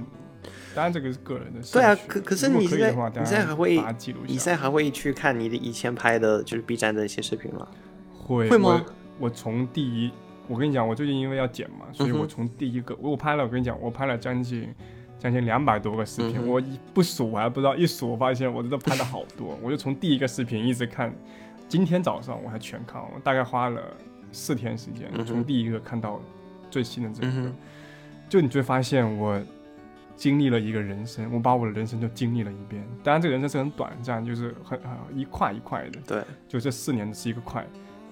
[0.75, 1.61] 当然这个是个人的。
[1.71, 4.33] 对啊，可可是你现在可以的话，你现在还会把它记录下来。
[4.33, 7.65] 你现在还会去看你的以前拍的，就是 B 站的一些视频吗？
[8.11, 8.83] 会会吗？
[8.85, 10.11] 我我从第一，
[10.49, 14.67] 我跟你讲，我最近因为要剪嘛，所以我从第一个，我拍了，我跟你讲，我拍了将近
[15.17, 21.15] 将近两百多个视频，嗯我一不数我还不知道，一数我发现我真的拍了好多，我就从第一个视频一直看，
[21.69, 23.81] 今天早上我还全看完，我大概花了
[24.33, 26.21] 四天时间，嗯从第一个看到
[26.69, 27.51] 最新的这个，
[28.29, 29.41] 就你就会发现我。
[30.17, 32.83] 经历了一个人生，我把我的人生就经历了一遍。
[33.03, 36.01] 当然，这个人生是很短暂，就是很啊一块一块的。
[36.07, 37.63] 对，就这四年是一个块，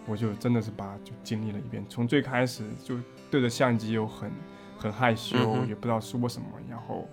[0.05, 1.83] 我就真的是把就经历了一遍。
[1.89, 2.95] 从最开始就
[3.31, 4.31] 对着相机又很
[4.77, 7.09] 很害羞，嗯也不知道说什么，然后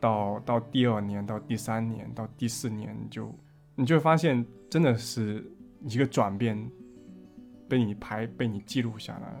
[0.00, 3.32] 到到第二年，到第三年，到第四年，就
[3.76, 5.48] 你就会发现真的是
[5.86, 6.68] 一个转变，
[7.68, 9.40] 被你拍被你记录下来，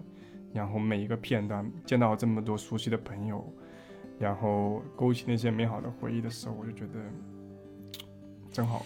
[0.52, 3.44] 然后每一个片段见到这么多熟悉的朋友，
[4.18, 7.00] 然后勾起那些美好的回忆的时候，我就觉得
[8.50, 8.84] 真好。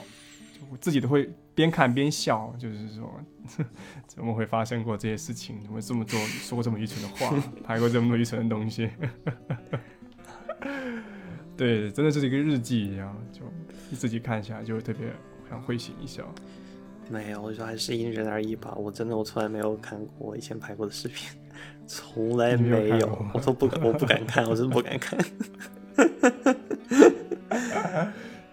[0.54, 3.20] 就我自己都会边看边笑，就是说，
[4.06, 5.62] 怎么会发生过这些事情？
[5.62, 8.90] 怎么这么做，说过这么愚蠢的话， 拍过这么多愚蠢的东西？
[11.56, 13.42] 对，真的就是一个日记一样，就
[13.90, 15.12] 你自己看起来就特别
[15.48, 16.26] 想会心一笑。
[17.10, 18.74] 没有，我觉得还是因人而异吧。
[18.76, 21.30] 我真的我从来没有看过我以前拍过的视频，
[21.86, 25.18] 从来没没有我都不敢，我不敢看，我真的不敢看。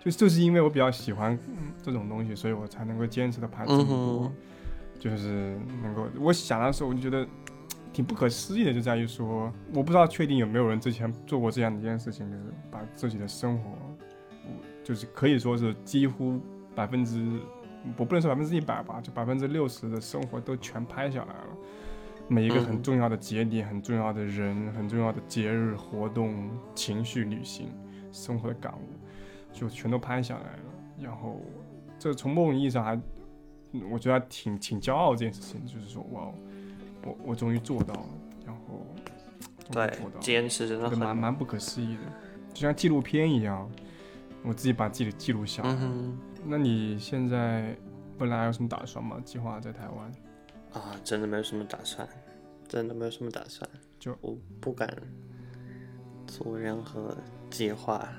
[0.04, 4.26] 就就是因为我比较喜欢嗯这种东西，所以我才能够坚持的拍这么多。
[4.26, 4.34] 嗯
[5.00, 7.28] 就是能够，我想的时候我就觉得
[7.92, 13.72] 挺不可思议的，就在于说，我不知道确定有没有人之前做过这样的一件事情，就是把自己的生活，
[14.82, 16.40] 就是可以说是几乎
[16.74, 17.22] 百分之，
[17.98, 21.50] 我不能说百分之一百吧，就百分之六十的生活都全拍下来了。
[22.34, 27.68] 每一个很嗯重要的节点、很重要的人、很重要的节日活动、情绪、旅行、
[28.12, 28.88] 生活的感悟，
[29.52, 30.64] 就全都拍下来了。
[31.00, 31.40] 然后，
[32.00, 32.96] 这从某种意义上还，
[33.74, 36.32] 嗯我觉得还挺挺骄傲这件事情，就是说，哇，
[37.06, 38.10] 我我终于做到了，
[38.48, 38.84] 然后
[39.72, 42.02] 对坚持真的蛮，蛮不可思议的，
[42.52, 43.70] 就像纪录片一样，
[44.44, 45.70] 我自己把自己记录下来。
[45.80, 47.78] 嗯，那你现在
[48.18, 49.22] 未来有什么打算吗？
[49.24, 50.12] 计划在台湾？
[50.74, 52.08] 啊，真的没有什么打算，
[52.74, 53.70] 真的没有什么打算，
[54.00, 54.92] 就我不敢
[56.26, 57.16] 做任何
[57.52, 58.10] 计划，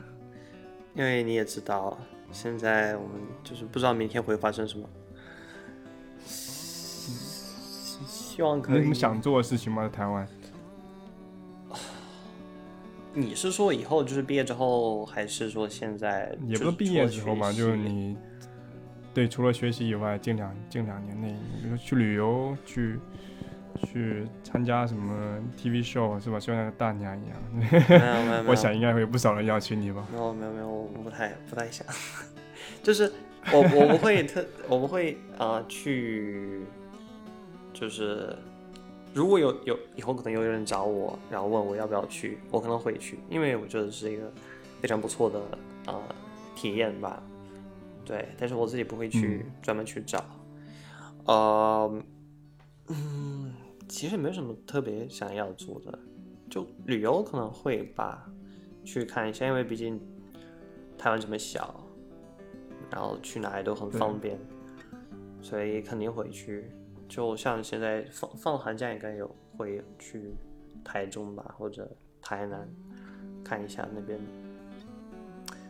[0.94, 1.98] 因为你也知道，
[2.30, 4.88] 现在我们就是不知道明天会发生什么。
[8.06, 8.74] 希望可以。
[8.74, 9.82] 你有什么想做的事情吗？
[9.82, 10.28] 在台湾？
[13.12, 16.32] 你是说以后就是毕业之后，还是说现在？
[16.46, 18.16] 也不是毕业之后嘛，就是你
[19.12, 23.00] 对除了学习以外，近两近两年内，比如说去旅游，去
[23.82, 26.38] 去参加什么 TV show 是吧？
[26.38, 27.38] 就像大娘一样，
[27.88, 30.06] 没有没有，我想应该会有不少人邀请你吧。
[30.12, 31.86] 没有没有没有，我不太不太想，
[32.82, 33.10] 就是
[33.52, 36.62] 我我不会特我不会啊、呃去，
[37.72, 38.36] 就是
[39.12, 44.32] 如果有有以后可能有人找我，然后问我要不要去，我可能会去，因为我觉得是一个
[44.80, 45.38] 非常不错的
[45.86, 46.02] 啊、呃
[46.54, 47.22] 体验吧。
[48.04, 50.22] 对，但是我自己不会去专门去找。
[51.24, 51.90] 呃，
[52.88, 53.33] 嗯，
[53.88, 55.98] 其实没有什么特别想要做的，
[56.50, 58.30] 就旅游可能会吧，
[58.84, 60.00] 去看一下，因为毕竟
[60.96, 61.84] 台湾这么小，
[62.90, 64.38] 然后去哪里都很方便，
[65.42, 66.70] 所以肯定会去。
[67.06, 70.34] 就像现在放放寒假，应该有会去
[70.82, 71.88] 台中吧，或者
[72.20, 72.66] 台南
[73.44, 74.18] 看一下那边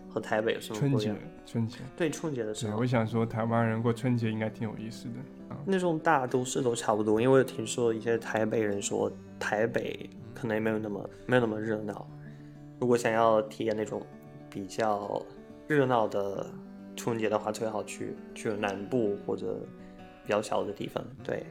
[0.08, 5.33] 和台北有什么春节不一样。，春节，对春节的时对，候我，想说台湾人过春节应该挺有意思的啊。
[5.64, 12.06] 那种大都市都差不多，因为听说一些台北人说台北可能也没有那么没有那么热闹。
[12.80, 14.02] 如果想要体验那种
[14.50, 15.22] 比较
[15.66, 16.46] 热闹的
[16.96, 19.60] 春节的话，最好去去南部或者
[20.24, 21.02] 比较小的地方。
[21.22, 21.44] 对，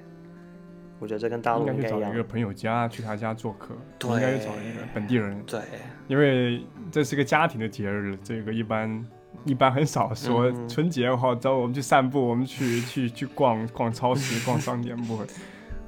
[0.99, 2.23] 我觉得这跟大陆应该一样去找一个。
[2.23, 5.61] 朋友家，去他家做客，对应该去找一个本地人，对，
[6.07, 9.05] 因为这是个家庭的节日，这个一般
[9.45, 15.25] 一般很少说嗯春节的话，找我们去散步，我们去 去去逛逛超市、 逛商店，不会，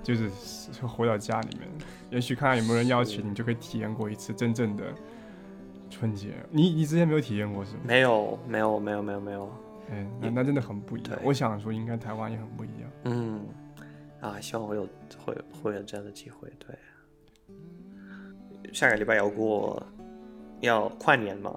[0.04, 1.68] 就是是回到家里面，
[2.10, 4.84] 也许看看有没有人邀请你，就可以体验过一次真正的
[5.90, 6.34] 春节。
[6.52, 7.82] 你你之前没有体验过是吗？
[7.86, 9.52] 没有没有没有没有没有，
[9.92, 11.18] 哎，那那真的很不一样。
[11.24, 12.90] 我想说，应该台湾也很不一样。
[13.06, 13.42] 嗯，
[14.20, 14.88] 啊，希望我有
[15.26, 16.52] 会会有这样的机会。
[16.60, 16.76] 对，
[18.74, 19.82] 下个礼拜要过
[20.62, 21.56] 要跨年嘛，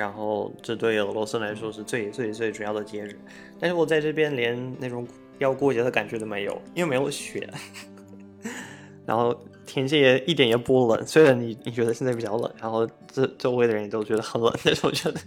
[0.00, 3.14] 然后这对俄罗斯来说是最最最主要的节日，
[3.58, 5.06] 但是我在这边连那种
[5.38, 7.46] 要过节的感觉都没有，因为没有雪，
[9.04, 15.20] 然后天气也一点也不冷，虽然你你觉得现在比较冷，然后这周围的人也都觉得很冷，但是我觉得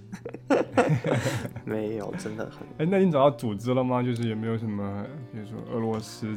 [1.63, 2.67] 没有，真的很。
[2.79, 4.01] 哎，那你找到组织了吗？
[4.01, 6.35] 就是有没有什么，比如说俄罗斯、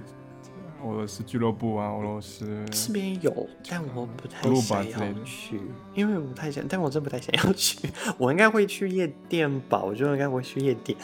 [0.86, 5.60] 俄罗斯俱乐部啊，俄罗斯这边有，但我不太想要去，
[5.94, 7.88] 因为我不太想，但我真不太想要去。
[8.18, 9.82] 我应该会去夜店吧？
[9.82, 10.96] 我觉得应该会去夜店，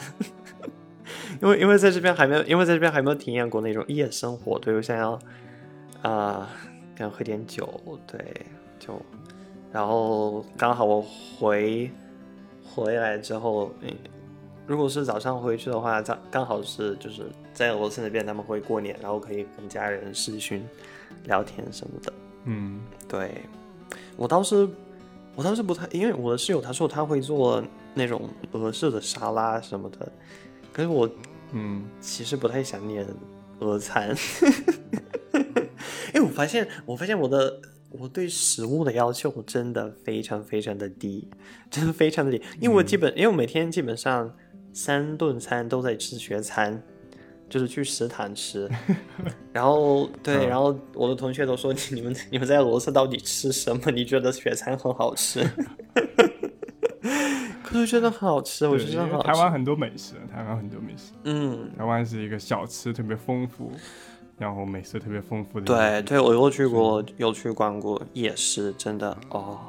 [1.41, 4.57] 因为因为在这边还没有，因为在这边还没有体验过那种夜生活。
[4.59, 5.19] 对我想要
[6.01, 6.49] 啊，
[6.97, 8.19] 想喝点酒，对，
[8.79, 8.99] 就
[9.71, 11.89] 然后刚好我回
[12.63, 13.89] 回来之后，嗯，
[14.65, 20.65] 如果是早上回去的话，刚刚好是就是在俄罗斯那边他们会过年，然后可以跟家人视讯
[21.25, 22.13] 聊天什么的。
[22.45, 23.41] 嗯，对
[24.15, 24.67] 我倒是
[25.35, 30.11] 我倒是不太，因为我的室友他说他会做那种俄式的沙拉什么的，
[30.71, 31.09] 可是我
[31.51, 33.05] 嗯，其实不太想念
[33.59, 34.15] 俄餐，
[36.13, 41.27] 因为我发现我发现我的我对食物的要求真的非常非常的低，
[41.69, 44.35] 真的非常的低，因为我基本、因为我每天基本上
[44.73, 46.81] 三顿餐都在吃学餐。
[47.49, 48.67] 就是去食堂吃，
[49.53, 53.91] 然后对，嗯然后我的同学都说你 你们你们在俄罗斯到底吃什么？
[53.91, 55.47] 你觉得学餐很好吃？
[57.61, 59.27] 可是觉得很好吃，我觉得很好吃。
[59.27, 63.71] 台湾很多美食，台湾很多美食，嗯，台湾是一个小吃特别丰富，
[64.39, 69.59] 然后美食特别丰富的对对，我又去过，又去逛过夜市，真的哦，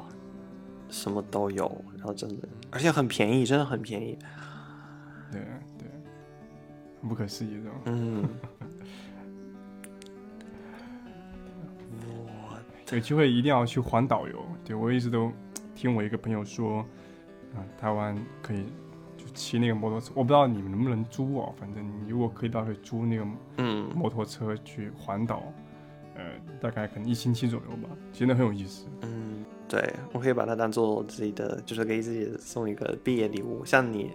[0.89, 4.17] 什么都有，然后真的，而且很便宜，真的很便宜。
[5.31, 5.41] 对
[5.77, 5.87] 对，
[7.01, 7.73] 很不可思议这种。
[7.85, 8.29] 嗯，
[12.91, 14.45] 有机会一定要去环岛游。
[14.63, 15.31] 对我一直都
[15.75, 16.79] 听我一个朋友说，
[17.55, 18.65] 啊、台湾可以
[19.17, 23.25] 就骑那个摩托车，我不知道你们能不能租哦，反正你如果可以，到时候租那个
[23.57, 25.43] 嗯，摩托车去环岛，
[26.15, 26.23] 呃，
[26.61, 28.85] 大概可能一星期左右吧，真的很有意思。
[29.01, 33.65] 嗯，对，我可以把它当做自己的，就是给自己送一个毕业礼物。
[33.65, 34.11] 像你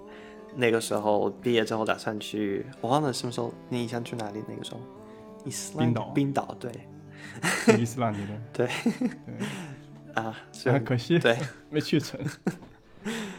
[0.57, 4.43] 那个时候毕业之后打算去，我忘了什么时候，你想去哪里？
[4.49, 4.81] 那个时候，
[5.45, 6.05] 伊斯兰冰岛。
[6.11, 6.73] 冰岛，对。
[7.79, 8.67] 伊斯兰那边， 对。
[8.67, 11.19] 对，啊，虽然很可惜。
[11.19, 11.39] 对，
[11.71, 12.21] 没去成，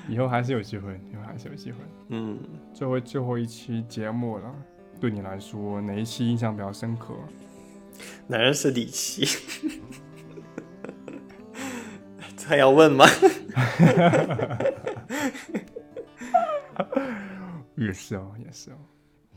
[0.07, 1.77] 以后还是有机会，以后还是有机会。
[2.09, 2.39] 嗯，
[2.73, 4.55] 最后最后一期节目了，
[4.99, 7.13] 对你来说哪一期印象比较深刻？
[8.27, 9.25] 男人是底气，
[12.37, 13.05] 这还要问吗？
[17.75, 18.75] 也是哦，也是哦。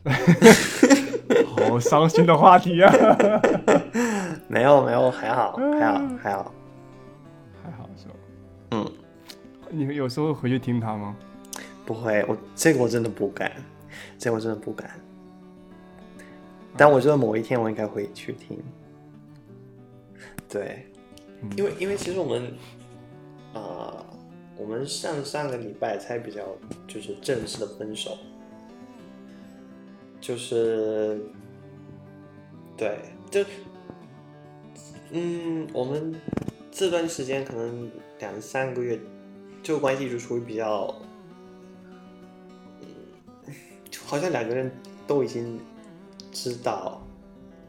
[1.47, 2.93] 好伤心的话题啊！
[4.47, 6.53] 没有没有，还好还好还好，
[7.63, 8.13] 还好是吧？
[8.71, 8.91] 嗯，
[9.69, 11.15] 你有时候回去听他吗？
[11.85, 13.51] 不会，我这个我真的不敢，
[14.19, 14.91] 这个我真的不敢。
[16.77, 18.59] 但我觉得某一天我应该会去听。
[20.47, 20.85] 对，
[21.41, 22.53] 嗯因为因为其实我们，
[23.53, 24.04] 呃，
[24.57, 26.41] 我们上上个礼拜才比较
[26.87, 28.17] 就是正式的分手，
[30.21, 31.21] 就是，
[32.77, 32.99] 对，
[33.29, 33.43] 就，
[35.11, 36.15] 嗯，我们
[36.71, 38.99] 这段时间可能两三个月，
[39.61, 40.93] 就关系就处于比较，
[44.05, 44.71] 好像两个人
[45.05, 45.59] 都已经
[46.31, 47.01] 知道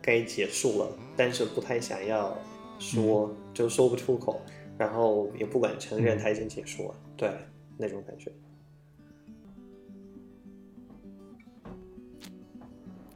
[0.00, 2.36] 该结束了，但是不太想要
[2.78, 4.40] 说，就说不出口，
[4.78, 7.30] 然后也不敢承认他已经结束了，对，
[7.76, 8.30] 那种感觉。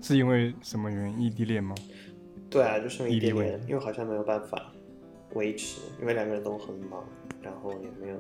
[0.02, 1.26] 是因为什么原因？
[1.26, 1.74] 异地恋吗？
[2.48, 4.72] 对啊，就是异地恋，因为好像没有办法
[5.34, 7.04] 维持，因为两个人都很忙，
[7.42, 8.16] 然后也没有，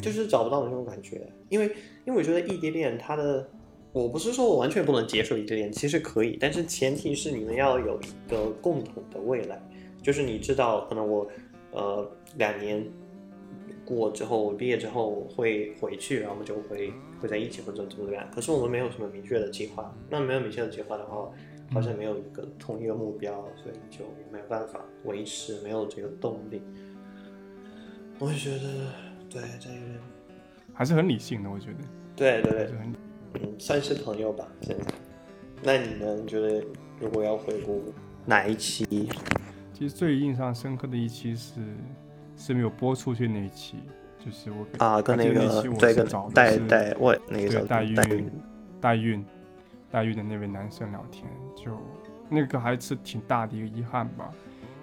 [0.00, 1.26] 就是找不到那种感觉。
[1.48, 1.66] 因为
[2.04, 3.48] 因为我觉得异地恋它的，
[3.92, 9.60] 我不是说我完全不能接受异地恋，其实可以，但是前提是你们要有一个共同的未来，
[10.02, 11.26] 就是你知道，可能我
[11.72, 12.86] 呃两年
[13.84, 18.28] 过之后，我毕业之后会回去，然后我们就会会在一起或者怎么怎么样。
[18.34, 21.30] 可是我们没有什么明确的计划，那没有明确的计划的话，
[21.72, 26.60] 好像没有一个同一个目标，所以就没有办法维持，没有这个动力。
[28.18, 28.92] 我觉得，
[29.30, 29.98] 对这个人，
[30.74, 31.78] 还是很理性的，我觉得。
[32.16, 32.76] 对对对，
[33.34, 34.84] 嗯，算是朋友吧，现在。
[35.62, 36.14] 那你呢？
[36.16, 36.64] 你觉得
[37.00, 37.82] 如果要回顾
[38.26, 39.08] 哪一期？
[39.78, 41.60] 其实最印象深刻的一期是
[42.36, 43.76] 是没有播出去那一期，
[44.18, 47.94] 就是我给啊，跟那个对跟是找的代是代问那个代孕
[48.80, 49.24] 代孕，
[49.88, 51.24] 代孕的那位男生聊天，
[51.54, 51.78] 就
[52.28, 54.32] 那个还是挺大的一个遗憾吧，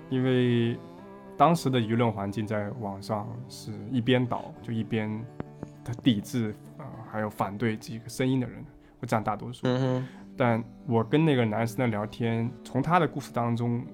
[0.10, 0.78] 因为
[1.36, 5.22] 当时的舆论环境在网上是一边倒，就一边
[5.84, 8.64] 他抵制啊、呃还有反对这个声音的人
[9.02, 9.68] 会占大多数。
[9.68, 13.86] 嗯哼，但我跟那个男生的聊天，从他的故事当中，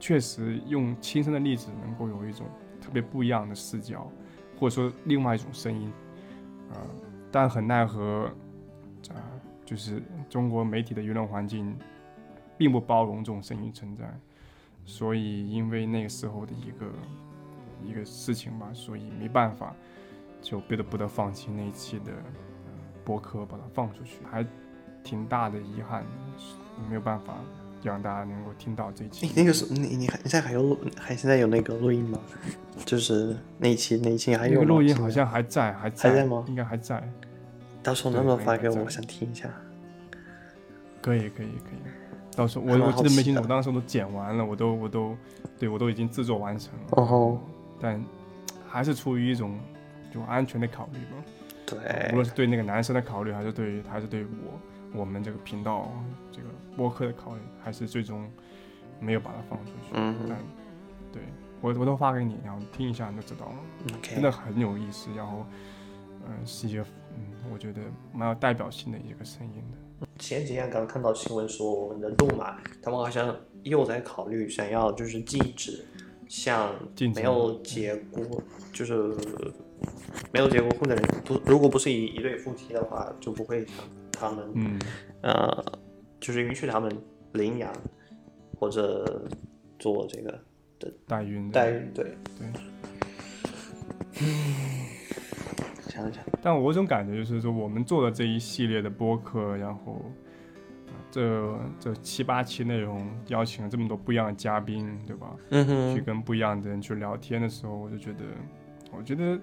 [0.00, 2.46] 确实用亲身的例子能够有一种
[2.80, 4.10] 特别不一样的视角，
[4.58, 5.92] 或者说另外一种声音，
[6.72, 6.80] 呃，
[7.30, 8.30] 但很奈何，
[9.10, 9.18] 啊、
[9.64, 11.76] 就是中国媒体的舆论环境
[12.56, 14.04] 并不包容这种声音存在，
[14.84, 16.92] 所以因为那个时候的一个
[17.84, 19.74] 一个事情吧，所以没办法，
[20.40, 22.72] 就不得不得放弃那一期的、呃、
[23.04, 24.46] 播客，把它放出去，还
[25.02, 26.04] 挺大的遗憾，
[26.88, 27.34] 没有办法
[27.82, 29.32] 让大家能够听到这一你期。
[29.36, 32.18] 那个是你你还你现在还有录还现在有那个录音吗？
[32.84, 37.02] 就是那一期那一期还有那个录音好像还在，还在，还在吗应该还在。
[37.82, 38.84] 到时候能不能发给我？
[38.84, 39.48] 我想听一下。
[41.00, 41.90] 可以，可以，可以。
[42.36, 45.16] 到时候我我记得没清楚，我当时都剪完了，我都我都
[45.58, 46.86] 对我都已经制作完成了。
[46.90, 47.40] 哦吼，
[47.80, 48.04] 但
[48.68, 49.58] 还是出于一种
[50.12, 51.24] 就安全的考虑吧，
[51.66, 54.60] 对无论，是对那个男生的考虑，还是对还是对我
[54.94, 55.92] 我们这个频道
[56.32, 58.28] 这个播客的考虑，还是最终
[59.00, 59.90] 没有把它放出去。
[59.94, 60.38] 嗯但
[61.12, 61.22] 对
[61.60, 63.54] 我我都发给你，然后听一下你就知道了
[63.96, 65.10] ，，OK，真的很有意思。
[65.16, 65.44] 然后，
[66.26, 66.82] 嗯、是一个
[67.16, 67.80] 嗯，我觉得
[68.12, 70.06] 蛮有代表性的一个声音的。
[70.18, 73.34] 前几天刚看到新闻说，我们的路马他们好像
[73.64, 75.84] 又在考虑想要就是禁止
[76.28, 76.72] 像
[77.14, 78.40] 没有结过，
[78.72, 78.94] 就是
[80.32, 83.76] 没有结过婚的人，不如果不是一一对夫妻的话，就不会想
[84.18, 84.78] 他们，嗯。
[85.22, 85.64] 呃，
[86.20, 86.90] 就是允许他们
[87.32, 87.72] 领养
[88.58, 89.28] 或者
[89.78, 90.30] 做这个
[90.78, 91.52] 的代孕的。
[91.52, 92.16] 代孕，对。
[92.38, 92.48] 对。
[95.88, 100.04] 想想，但我有种感觉，就是说我们做的这一系列的播客，然后
[100.86, 105.34] 啊这这七八期内容，邀请了这么多不一样的嘉宾，对吧？
[105.50, 108.24] 嗯哼，去跟不一样的人去聊天的时候，我就觉得，
[108.96, 109.38] 我觉得，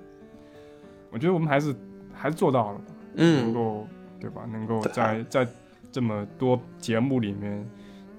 [1.11, 1.75] 我觉得我们还是
[2.13, 2.81] 还是做到了，
[3.15, 3.41] 嗯。
[3.43, 3.87] 能嗯够
[4.19, 4.45] 对吧？
[4.51, 5.47] 能够在在
[5.91, 7.65] 这么多节目里面，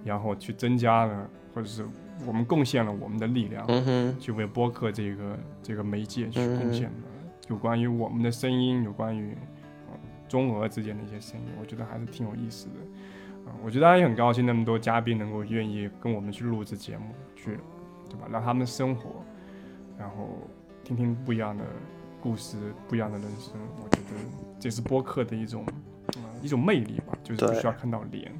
[0.04, 1.84] 然后去增加了，或者是
[2.26, 7.08] 我们贡献了我们的力量，嗯，去为播客这个这个媒介去嗯贡献的，
[7.48, 9.36] 有关于我们的声音，有关于
[9.88, 12.74] 呃中俄之间的一些声音，我觉得还是挺有意思的。
[13.46, 17.56] 啊、我觉得大家也很高兴，那么多嘉宾能够愿意跟我们去录制节目，去
[18.10, 18.26] 对吧？
[18.28, 19.22] 让他们生活，
[19.96, 20.38] 然后
[20.82, 21.64] 听听不一样的
[22.20, 22.56] 故事，
[22.88, 23.52] 不一样的人生。
[23.76, 24.16] 我觉得
[24.58, 25.64] 这是播客的一种
[26.16, 28.32] 嗯、一种魅力吧，就是不需要看到脸，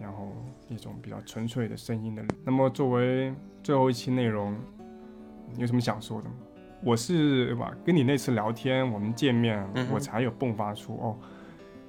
[0.00, 0.32] 然后
[0.68, 2.22] 一种比较纯粹的声音的。
[2.44, 4.54] 那么作为最后一期内容，
[5.54, 6.34] 你有什么想说的吗？
[6.84, 7.72] 我是吧？
[7.84, 11.16] 跟你那次聊天，我们见面，嗯我才有迸发出哦，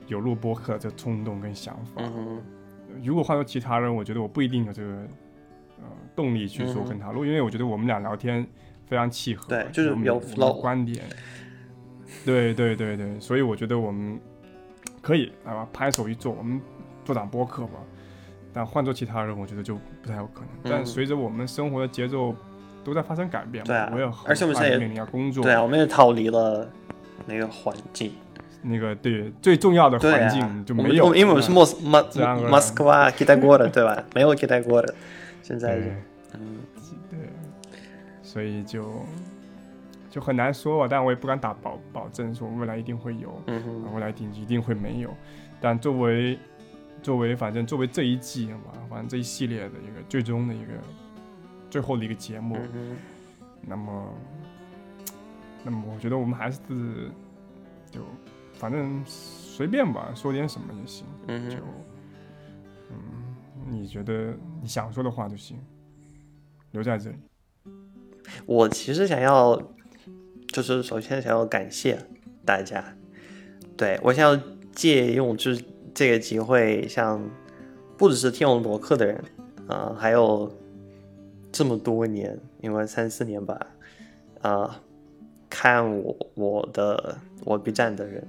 [0.08, 1.94] 有录播客这冲动跟想法。
[1.98, 2.41] 嗯，
[3.04, 4.94] 如果换做其他人，我觉得我不一定有这个
[5.80, 5.86] 呃
[6.16, 8.48] 动力去说跟他录，因为我觉得我们俩聊天
[8.86, 11.04] 非常契合，对就是有我们我们的 flow 观点。
[12.26, 14.20] 对对对对，所以我觉得我们
[15.01, 16.61] 可以啊，拍手一做，我们
[17.03, 17.80] 做档播客吧。
[18.55, 20.49] 但换做其他人，我觉得就不太有可能。
[20.64, 22.36] 但嗯随着我们生活的节奏
[22.84, 26.70] 都在发生改变嘛，对啊我也而且我们现在面临要工作，对啊，我们也逃离了
[27.26, 28.14] 那个环境，
[28.61, 34.03] 那个对最重要的环境，就没有，因为我们是莫斯马自然而然莫斯科瓦给带过的，对吧？
[34.14, 34.93] 没有给带过的，
[35.41, 35.93] 现在对
[36.36, 36.57] 嗯
[37.09, 37.20] 对，
[38.22, 39.03] 所以就
[40.14, 45.11] 就很难说吧，但我也不敢打保保证说未来一定会有，嗯未来一定一定会没有。
[45.59, 46.38] 但作为
[47.01, 50.74] 作为反正作为这一季嘛，反正这一系列的一个最终的一个
[51.68, 52.95] 最后的一个节目，嗯
[53.59, 54.14] 那么
[55.64, 56.59] 那么我觉得我们还是
[57.89, 58.01] 就
[58.53, 61.07] 反正随便吧，说点什么也行，
[61.49, 61.57] 就
[62.91, 62.95] 嗯，
[63.68, 65.57] 你觉得你想说的话就行，
[66.70, 67.16] 留在这里。
[68.45, 69.61] 我其实想要，
[70.54, 71.97] 就是首先想要感谢
[72.45, 72.95] 大家，
[73.76, 74.39] 对我想要
[74.72, 75.64] 借用就是
[75.95, 77.28] 这个机会，向
[77.97, 79.24] 不只是听我博客的人，
[79.68, 80.49] 啊、还有
[81.51, 83.60] 这么多年，因为三四年吧，
[84.41, 84.80] 啊、
[85.49, 88.24] 看我我的我 B 站的人，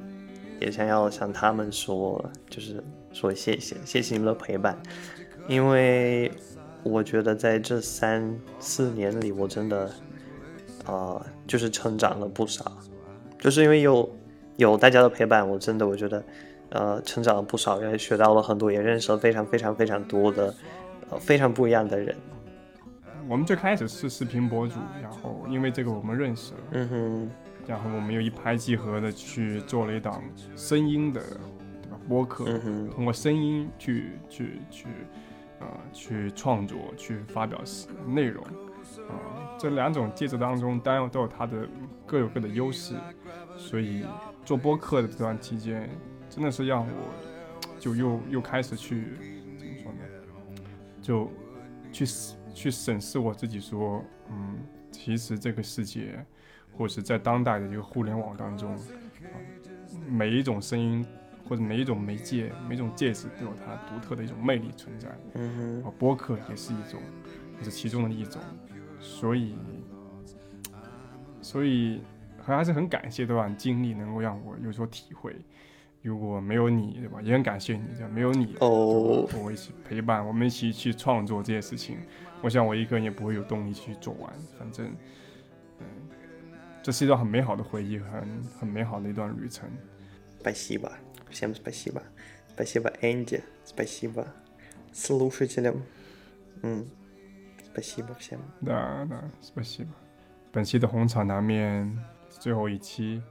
[0.61, 4.79] 也想要向他们说，就是说谢谢，谢谢你们的陪伴，
[5.47, 6.33] 因为
[6.83, 9.91] 我觉得在这三四年里，我真的，
[10.85, 12.77] 啊，就是成长了不少，
[13.39, 14.09] 就是因为有
[14.57, 16.25] 有大家的陪伴，我真的我觉得，
[16.71, 20.55] 呃，成长了不少，也学到了很多，也认识了非常非常非常多的，
[21.11, 22.15] 呃，非常不一样的人。
[23.27, 27.31] 我们最开始是视频博主，然后因为这个我们认识了，嗯哼，
[27.67, 30.23] 然后我们又一拍即合的去做了一档
[30.55, 31.23] 声音的，
[31.83, 31.99] 对吧？
[32.07, 34.89] 播客，嗯哼，通过声音去去去，
[35.59, 37.59] 呃，去创作，去发表
[38.07, 38.51] 内容，啊、
[39.59, 41.69] 这两种介质当中，当然都有它的
[42.07, 42.95] 各有各的优势，
[43.57, 44.05] 所以
[44.45, 45.89] 做播客的这段期间，
[46.29, 47.15] 真的是让我
[47.79, 49.05] 就又又开始去
[49.57, 49.99] 怎么说呢？
[51.01, 51.31] 就
[51.93, 52.07] 去
[52.53, 54.59] 去审视我自己，说，嗯，
[54.91, 56.25] 其实这个世界，
[56.77, 58.79] 或是在当代的这个互联网当中，啊
[60.09, 61.07] 每一种声音
[61.49, 65.09] 或者每一种媒介、每一种介质都有它独特的一种魅力存在。
[65.35, 67.01] 嗯哼，啊，播客也是一种，
[67.59, 68.41] 也是其中的一种，
[69.04, 69.56] 所以，
[71.42, 72.02] 所以
[72.42, 75.36] 还是很感谢这段经历能够让我有所体会。
[76.02, 77.22] 如果没有你，对吧？
[77.22, 78.08] 也很感谢你，对吧？
[78.14, 81.98] 没有你，哦和我一起陪伴，我们一起去创作这些事情，
[82.42, 84.32] 我想我一个人也不会有动力去做完。
[84.58, 84.88] 反正，
[85.80, 85.86] 嗯，
[86.82, 89.70] 这是一段很美好的回忆，很很美好的一段旅程。
[90.42, 90.90] спасибо,
[91.30, 92.02] всем спасибо,
[92.56, 94.26] спасибо Энди, спасибо
[94.94, 95.82] слушателям,
[96.64, 96.86] м,
[97.74, 98.40] спасибо всем.
[98.60, 99.90] 那那 спасибо。
[100.52, 101.98] 本期的红场南面
[102.30, 103.22] 最后一期，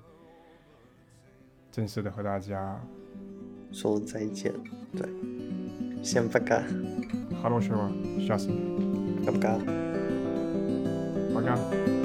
[1.71, 2.81] 正式的和大家
[3.73, 4.53] 说再见，
[4.97, 5.09] 对，
[6.03, 6.63] всем пока,
[7.43, 7.91] хорошего
[8.21, 8.53] счастья，
[9.27, 9.59] пока.
[11.35, 12.02] пока。